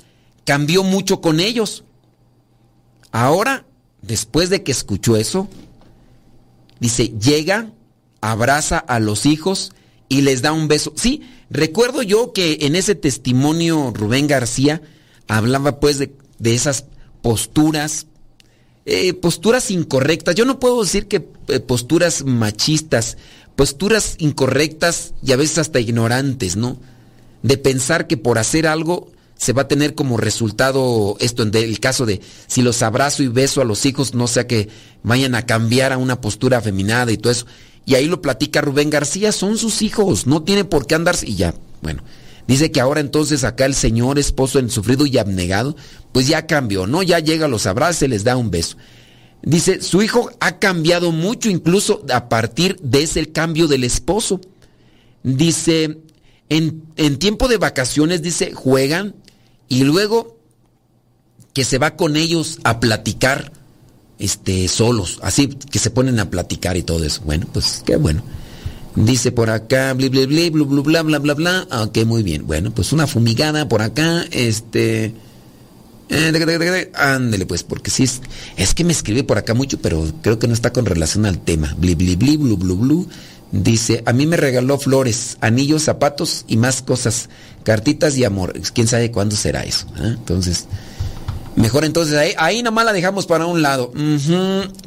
[0.45, 1.83] cambió mucho con ellos.
[3.11, 3.65] Ahora,
[4.01, 5.47] después de que escuchó eso,
[6.79, 7.71] dice, llega,
[8.21, 9.73] abraza a los hijos
[10.09, 10.93] y les da un beso.
[10.95, 14.81] Sí, recuerdo yo que en ese testimonio Rubén García
[15.27, 16.85] hablaba pues de, esas
[17.21, 18.07] posturas,
[18.87, 20.33] eh, posturas incorrectas.
[20.33, 23.17] Yo no puedo decir que eh, posturas machistas,
[23.55, 26.77] posturas incorrectas y a veces hasta ignorantes, ¿no?
[27.43, 31.79] de pensar que por hacer algo se va a tener como resultado esto en el
[31.79, 34.69] caso de si los abrazo y beso a los hijos, no sea que
[35.03, 37.45] vayan a cambiar a una postura afeminada y todo eso.
[37.85, 41.35] Y ahí lo platica Rubén García, son sus hijos, no tiene por qué andarse y
[41.35, 42.03] ya, bueno.
[42.47, 45.75] Dice que ahora entonces acá el señor esposo en sufrido y abnegado,
[46.13, 47.03] pues ya cambió, ¿no?
[47.03, 48.77] Ya llega, los abraza y les da un beso.
[49.43, 54.39] Dice, su hijo ha cambiado mucho incluso a partir de ese cambio del esposo.
[55.23, 55.99] Dice,
[56.49, 59.15] en, tiempo de vacaciones, dice, juegan
[59.67, 60.37] y luego
[61.53, 63.51] que se va con ellos a platicar
[64.19, 67.21] este, solos, así que se ponen a platicar y todo eso.
[67.25, 68.23] Bueno, pues qué bueno.
[68.97, 72.47] Dice por acá, bla, bla, bla, bla, bla, bla, bla, Ok, muy bien.
[72.47, 75.13] Bueno, pues una fumigada por acá, este...
[76.09, 78.09] Eh, Ándele pues, porque sí,
[78.55, 81.37] es, que me escribe por acá mucho, pero creo que no está con relación al
[81.37, 81.75] tema.
[81.77, 83.07] Bli, bli, bli, blu.
[83.51, 87.29] Dice, a mí me regaló flores, anillos, zapatos y más cosas,
[87.63, 88.59] cartitas y amor.
[88.73, 89.85] ¿Quién sabe cuándo será eso?
[89.95, 90.15] Ah?
[90.17, 90.65] Entonces,
[91.55, 93.91] mejor entonces, ahí, ahí nomás la dejamos para un lado.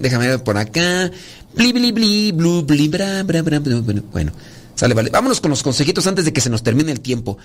[0.00, 1.12] Déjame ver por acá.
[1.54, 4.32] Bli, bli, bli, blu, bli, bra, bra, bra, Bueno,
[4.74, 5.10] sale, vale.
[5.10, 7.38] Vámonos con los consejitos antes de que se nos termine el tiempo.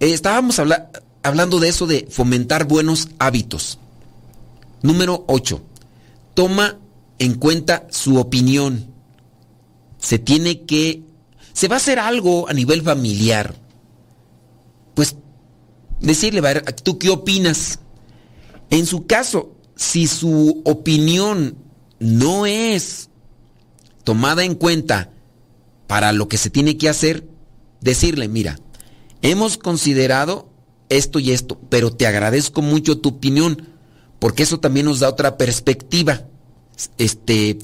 [0.00, 0.60] Eh, estábamos
[1.22, 3.78] hablando de eso de fomentar buenos hábitos.
[4.82, 5.62] Número 8.
[6.34, 6.78] Toma
[7.18, 8.96] en cuenta su opinión
[10.06, 11.02] se tiene que,
[11.52, 13.56] se va a hacer algo a nivel familiar,
[14.94, 15.16] pues
[16.00, 17.80] decirle, a ver, ¿tú qué opinas?
[18.70, 21.56] En su caso, si su opinión
[21.98, 23.10] no es
[24.06, 25.10] tomada en cuenta
[25.88, 27.26] para lo que se tiene que hacer,
[27.80, 28.60] decirle, mira,
[29.20, 30.48] hemos considerado
[30.88, 33.66] esto y esto, pero te agradezco mucho tu opinión,
[34.20, 36.22] porque eso también nos da otra perspectiva.
[36.98, 37.58] Este,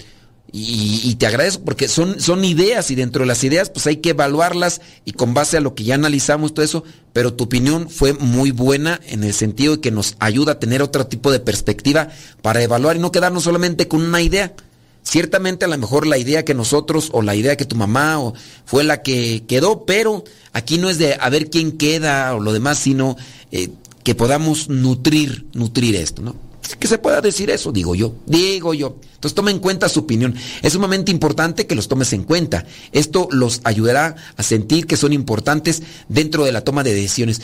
[0.51, 4.11] y, te agradezco porque son, son ideas y dentro de las ideas pues hay que
[4.11, 6.83] evaluarlas y con base a lo que ya analizamos todo eso,
[7.13, 10.83] pero tu opinión fue muy buena en el sentido de que nos ayuda a tener
[10.83, 12.09] otro tipo de perspectiva
[12.43, 14.57] para evaluar y no quedarnos solamente con una idea.
[15.03, 18.35] Ciertamente a lo mejor la idea que nosotros o la idea que tu mamá o
[18.65, 22.53] fue la que quedó, pero aquí no es de a ver quién queda o lo
[22.53, 23.17] demás, sino
[23.51, 23.71] eh,
[24.05, 26.37] que podamos nutrir, nutrir esto, ¿no?
[26.79, 28.97] que se pueda decir eso, digo yo, digo yo.
[29.15, 30.35] Entonces toma en cuenta su opinión.
[30.63, 32.65] Es sumamente importante que los tomes en cuenta.
[32.93, 37.41] Esto los ayudará a sentir que son importantes dentro de la toma de decisiones.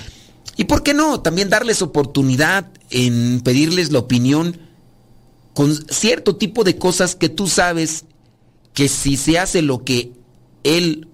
[0.56, 4.59] Y por qué no, también darles oportunidad en pedirles la opinión
[5.59, 8.04] con cierto tipo de cosas que tú sabes
[8.74, 10.12] que si se hace lo que
[10.62, 11.09] él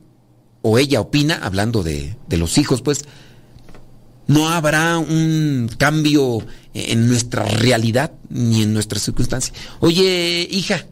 [0.61, 3.07] o ella opina, hablando de, de los hijos, pues,
[4.27, 9.57] no habrá un cambio en nuestra realidad ni en nuestras circunstancias.
[9.81, 10.89] Oye, hija,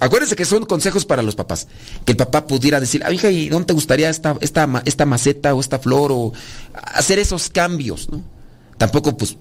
[0.00, 1.68] acuérdense que son consejos para los papás.
[2.04, 5.54] Que el papá pudiera decir, ah, hija, ¿y dónde te gustaría esta, esta, esta maceta
[5.54, 6.12] o esta flor?
[6.12, 6.34] O
[6.74, 8.22] hacer esos cambios, ¿no?
[8.76, 9.38] Tampoco, pues,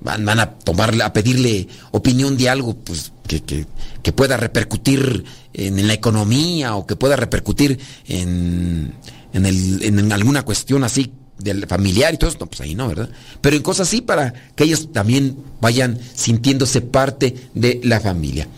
[0.00, 3.66] van, a tomarle, a pedirle opinión de algo, pues, que, que,
[4.02, 8.94] que pueda repercutir en, la economía o que pueda repercutir en,
[9.32, 13.10] en, el, en alguna cuestión así del familiar y todo eso, pues ahí no, ¿verdad?
[13.40, 18.48] Pero en cosas así para que ellos también vayan sintiéndose parte de la familia.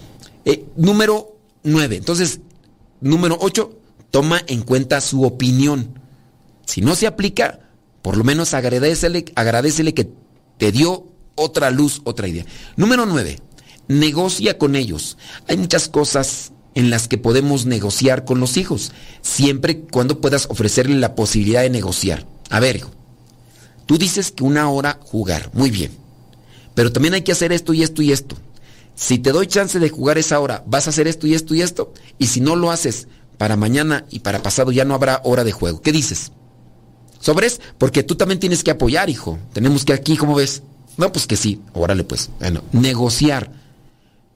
[0.45, 1.97] Eh, número 9.
[1.97, 2.41] Entonces,
[3.01, 3.79] número 8,
[4.11, 5.99] toma en cuenta su opinión.
[6.67, 7.61] Si no se aplica,
[8.03, 10.11] por lo menos agradecele, agradecele que
[10.59, 11.07] te dio
[11.39, 12.45] otra luz, otra idea.
[12.77, 13.41] Número 9.
[13.89, 15.17] negocia con ellos.
[15.47, 20.97] Hay muchas cosas en las que podemos negociar con los hijos, siempre cuando puedas ofrecerle
[20.97, 22.27] la posibilidad de negociar.
[22.51, 22.91] A ver, hijo,
[23.87, 25.91] tú dices que una hora jugar, muy bien,
[26.75, 28.37] pero también hay que hacer esto y esto y esto.
[28.95, 31.63] Si te doy chance de jugar esa hora, vas a hacer esto y esto y
[31.63, 33.09] esto, y si no lo haces
[33.39, 35.81] para mañana y para pasado ya no habrá hora de juego.
[35.81, 36.33] ¿Qué dices?
[37.21, 37.61] ¿Sobres?
[37.79, 39.39] Porque tú también tienes que apoyar, hijo.
[39.53, 40.63] Tenemos que aquí, ¿cómo ves?
[40.99, 41.63] No, pues que sí.
[41.73, 42.29] Órale, pues.
[42.41, 43.51] Bueno, negociar.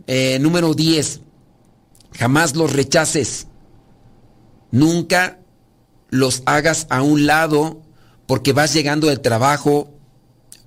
[0.07, 1.21] Eh, número 10.
[2.15, 3.49] Jamás los rechaces.
[4.71, 5.41] Nunca
[6.09, 7.83] los hagas a un lado
[8.27, 9.93] porque vas llegando del trabajo,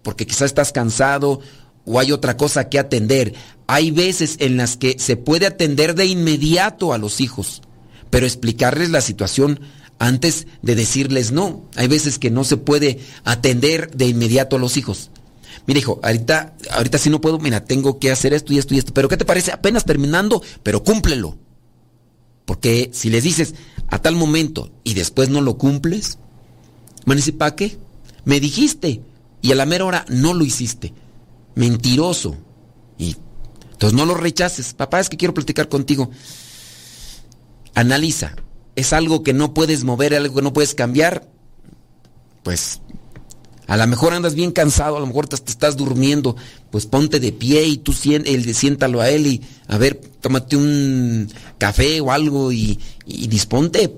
[0.03, 1.39] porque quizás estás cansado
[1.85, 3.33] o hay otra cosa que atender.
[3.67, 7.61] Hay veces en las que se puede atender de inmediato a los hijos,
[8.09, 9.61] pero explicarles la situación
[9.97, 11.63] antes de decirles no.
[11.75, 15.09] Hay veces que no se puede atender de inmediato a los hijos.
[15.68, 18.78] Mira, hijo, ahorita, ahorita sí no puedo, mira, tengo que hacer esto y esto y
[18.78, 18.93] esto.
[18.93, 19.51] Pero ¿qué te parece?
[19.51, 21.38] Apenas terminando, pero cúmplelo.
[22.45, 23.55] Porque si les dices
[23.88, 26.20] a tal momento y después no lo cumples,
[27.05, 27.78] van a ¿para qué?
[28.24, 29.01] Me dijiste
[29.41, 30.93] y a la mera hora no lo hiciste.
[31.55, 32.36] Mentiroso.
[32.97, 33.16] Y
[33.72, 34.74] entonces no lo rechaces.
[34.74, 36.11] Papá, es que quiero platicar contigo.
[37.74, 38.36] Analiza.
[38.76, 41.30] ¿Es algo que no puedes mover, algo que no puedes cambiar?
[42.43, 42.82] Pues
[43.68, 46.36] a lo mejor andas bien cansado, a lo mejor te, estás durmiendo,
[46.70, 51.28] pues ponte de pie y tú él, siéntalo a él y a ver, tómate un
[51.57, 53.91] café o algo y, disponte,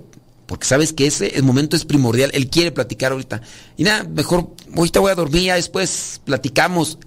[0.46, 3.42] porque sabes que ese momento es primordial, él quiere platicar ahorita.
[3.76, 6.98] Y nada, mejor ahorita voy a dormir, ya después platicamos.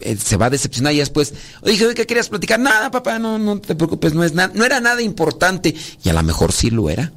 [0.00, 1.32] Eh, se va a decepcionar y después,
[1.64, 2.60] dije, ¿qué querías platicar?
[2.60, 5.74] Nada, papá, no, no te preocupes, no es nada, no era nada importante.
[6.02, 7.12] Y a lo mejor sí lo era.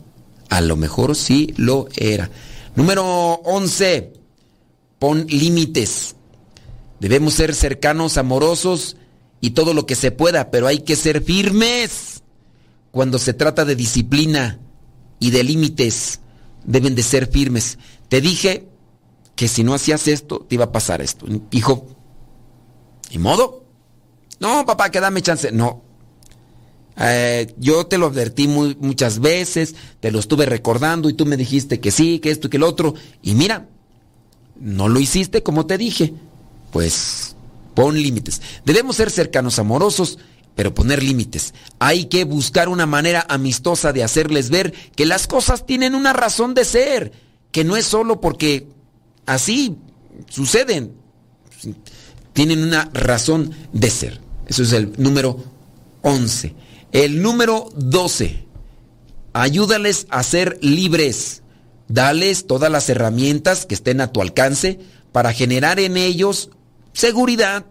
[0.49, 2.29] A lo mejor sí lo era.
[2.75, 4.16] Número 11
[4.99, 6.15] pon límites.
[6.99, 8.97] Debemos ser cercanos, amorosos
[9.41, 12.23] y todo lo que se pueda, pero hay que ser firmes.
[12.91, 14.59] Cuando se trata de disciplina
[15.19, 16.21] y de límites,
[16.65, 17.77] deben de ser firmes.
[18.09, 18.67] Te dije
[19.35, 21.27] que si no hacías esto, te iba a pasar esto.
[21.51, 21.87] Hijo,
[23.11, 23.65] ¿y modo?
[24.39, 25.51] No, papá, que dame chance.
[25.51, 25.83] No.
[26.99, 31.79] Eh, yo te lo advertí muchas veces, te lo estuve recordando y tú me dijiste
[31.79, 32.95] que sí, que esto y que el otro.
[33.21, 33.67] Y mira,
[34.59, 36.13] no lo hiciste como te dije.
[36.71, 37.35] Pues
[37.73, 38.41] pon límites.
[38.65, 40.17] Debemos ser cercanos, amorosos,
[40.55, 41.53] pero poner límites.
[41.77, 46.55] Hay que buscar una manera amistosa de hacerles ver que las cosas tienen una razón
[46.55, 47.11] de ser,
[47.51, 48.67] que no es solo porque
[49.27, 49.77] así
[50.29, 50.93] suceden.
[52.33, 54.19] Tienen una razón de ser.
[54.47, 55.43] Eso es el número
[56.01, 56.55] 11.
[56.91, 58.45] El número 12.
[59.33, 61.43] Ayúdales a ser libres.
[61.87, 64.79] Dales todas las herramientas que estén a tu alcance
[65.11, 66.49] para generar en ellos
[66.93, 67.65] seguridad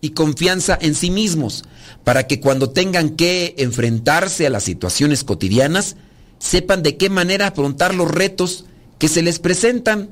[0.00, 1.64] y confianza en sí mismos,
[2.04, 5.96] para que cuando tengan que enfrentarse a las situaciones cotidianas,
[6.38, 8.66] sepan de qué manera afrontar los retos
[8.98, 10.10] que se les presentan.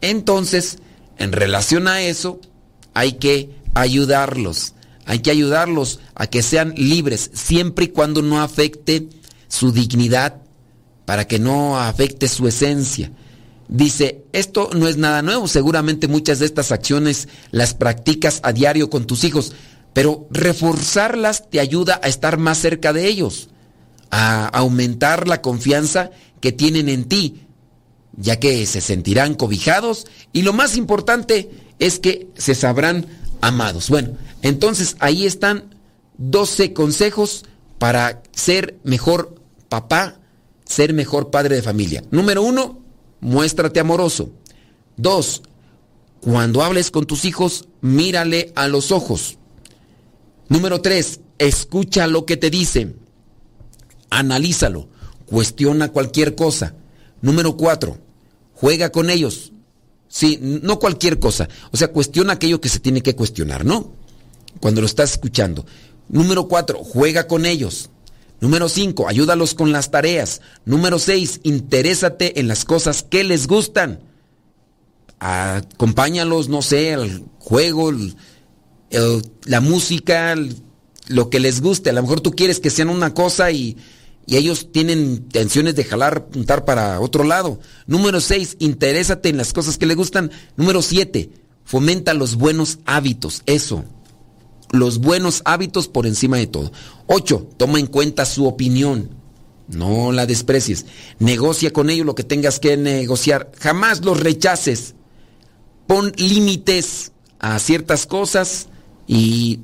[0.00, 0.78] Entonces,
[1.18, 2.40] en relación a eso,
[2.94, 4.74] hay que ayudarlos,
[5.04, 9.08] hay que ayudarlos a que sean libres, siempre y cuando no afecte
[9.48, 10.42] su dignidad
[11.10, 13.10] para que no afecte su esencia.
[13.66, 18.90] Dice, esto no es nada nuevo, seguramente muchas de estas acciones las practicas a diario
[18.90, 19.52] con tus hijos,
[19.92, 23.48] pero reforzarlas te ayuda a estar más cerca de ellos,
[24.12, 27.40] a aumentar la confianza que tienen en ti,
[28.16, 31.50] ya que se sentirán cobijados y lo más importante
[31.80, 33.08] es que se sabrán
[33.40, 33.90] amados.
[33.90, 34.10] Bueno,
[34.42, 35.74] entonces ahí están
[36.18, 37.46] 12 consejos
[37.80, 39.34] para ser mejor
[39.68, 40.19] papá
[40.70, 42.04] ser mejor padre de familia.
[42.12, 42.78] Número uno,
[43.20, 44.30] muéstrate amoroso.
[44.96, 45.42] Dos,
[46.20, 49.36] cuando hables con tus hijos, mírale a los ojos.
[50.48, 52.96] Número tres, escucha lo que te dicen.
[54.10, 54.88] Analízalo.
[55.26, 56.74] Cuestiona cualquier cosa.
[57.20, 57.98] Número cuatro,
[58.54, 59.52] juega con ellos.
[60.06, 61.48] Sí, no cualquier cosa.
[61.72, 63.92] O sea, cuestiona aquello que se tiene que cuestionar, ¿no?
[64.60, 65.66] Cuando lo estás escuchando.
[66.08, 67.89] Número cuatro, juega con ellos.
[68.40, 70.40] Número 5, ayúdalos con las tareas.
[70.64, 74.00] Número 6, interésate en las cosas que les gustan.
[75.18, 77.92] Acompáñalos, no sé, al juego,
[79.44, 80.34] la música,
[81.08, 81.90] lo que les guste.
[81.90, 83.76] A lo mejor tú quieres que sean una cosa y,
[84.24, 87.60] y ellos tienen intenciones de jalar, puntar para otro lado.
[87.86, 90.30] Número 6, interésate en las cosas que les gustan.
[90.56, 91.30] Número 7,
[91.64, 93.42] fomenta los buenos hábitos.
[93.44, 93.84] Eso
[94.72, 96.72] los buenos hábitos por encima de todo.
[97.06, 97.48] 8.
[97.56, 99.10] Toma en cuenta su opinión.
[99.68, 100.86] No la desprecies.
[101.18, 103.52] Negocia con ellos lo que tengas que negociar.
[103.58, 104.94] Jamás los rechaces.
[105.86, 108.68] Pon límites a ciertas cosas
[109.06, 109.60] y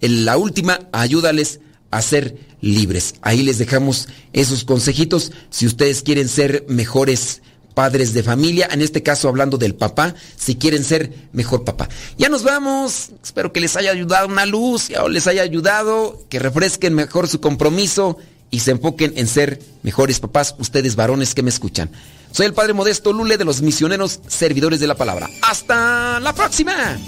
[0.00, 1.60] en la última, ayúdales
[1.92, 3.14] a ser libres.
[3.22, 7.42] Ahí les dejamos esos consejitos si ustedes quieren ser mejores
[7.74, 11.88] padres de familia, en este caso hablando del papá, si quieren ser mejor papá.
[12.18, 16.38] Ya nos vamos, espero que les haya ayudado una luz, o les haya ayudado, que
[16.38, 18.18] refresquen mejor su compromiso
[18.50, 21.90] y se enfoquen en ser mejores papás, ustedes varones que me escuchan.
[22.32, 25.28] Soy el Padre Modesto Lule de los Misioneros Servidores de la Palabra.
[25.42, 26.98] Hasta la próxima.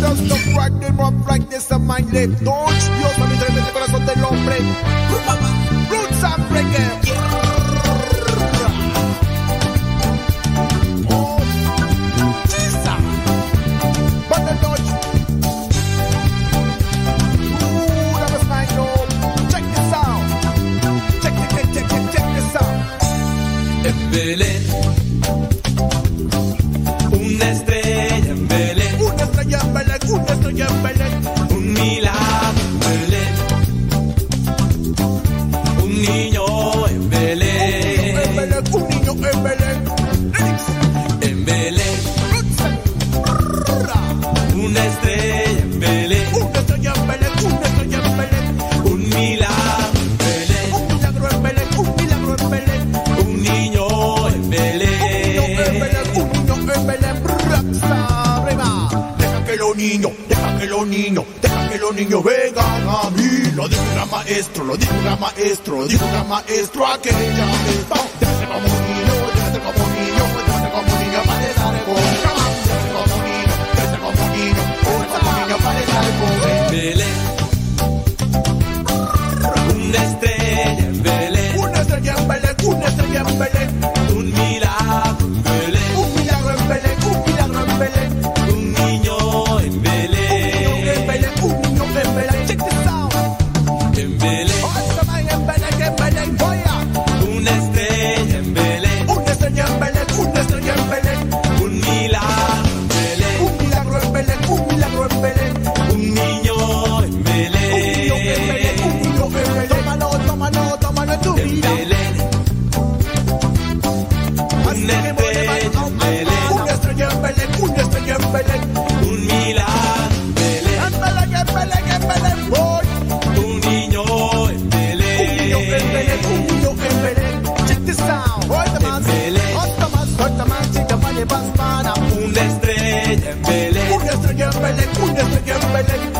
[0.00, 2.44] Don't stop riding rough like this a my life.
[2.44, 4.58] Don't you a mi tremendo corazón del hombre.
[5.90, 7.29] Roots and reggae.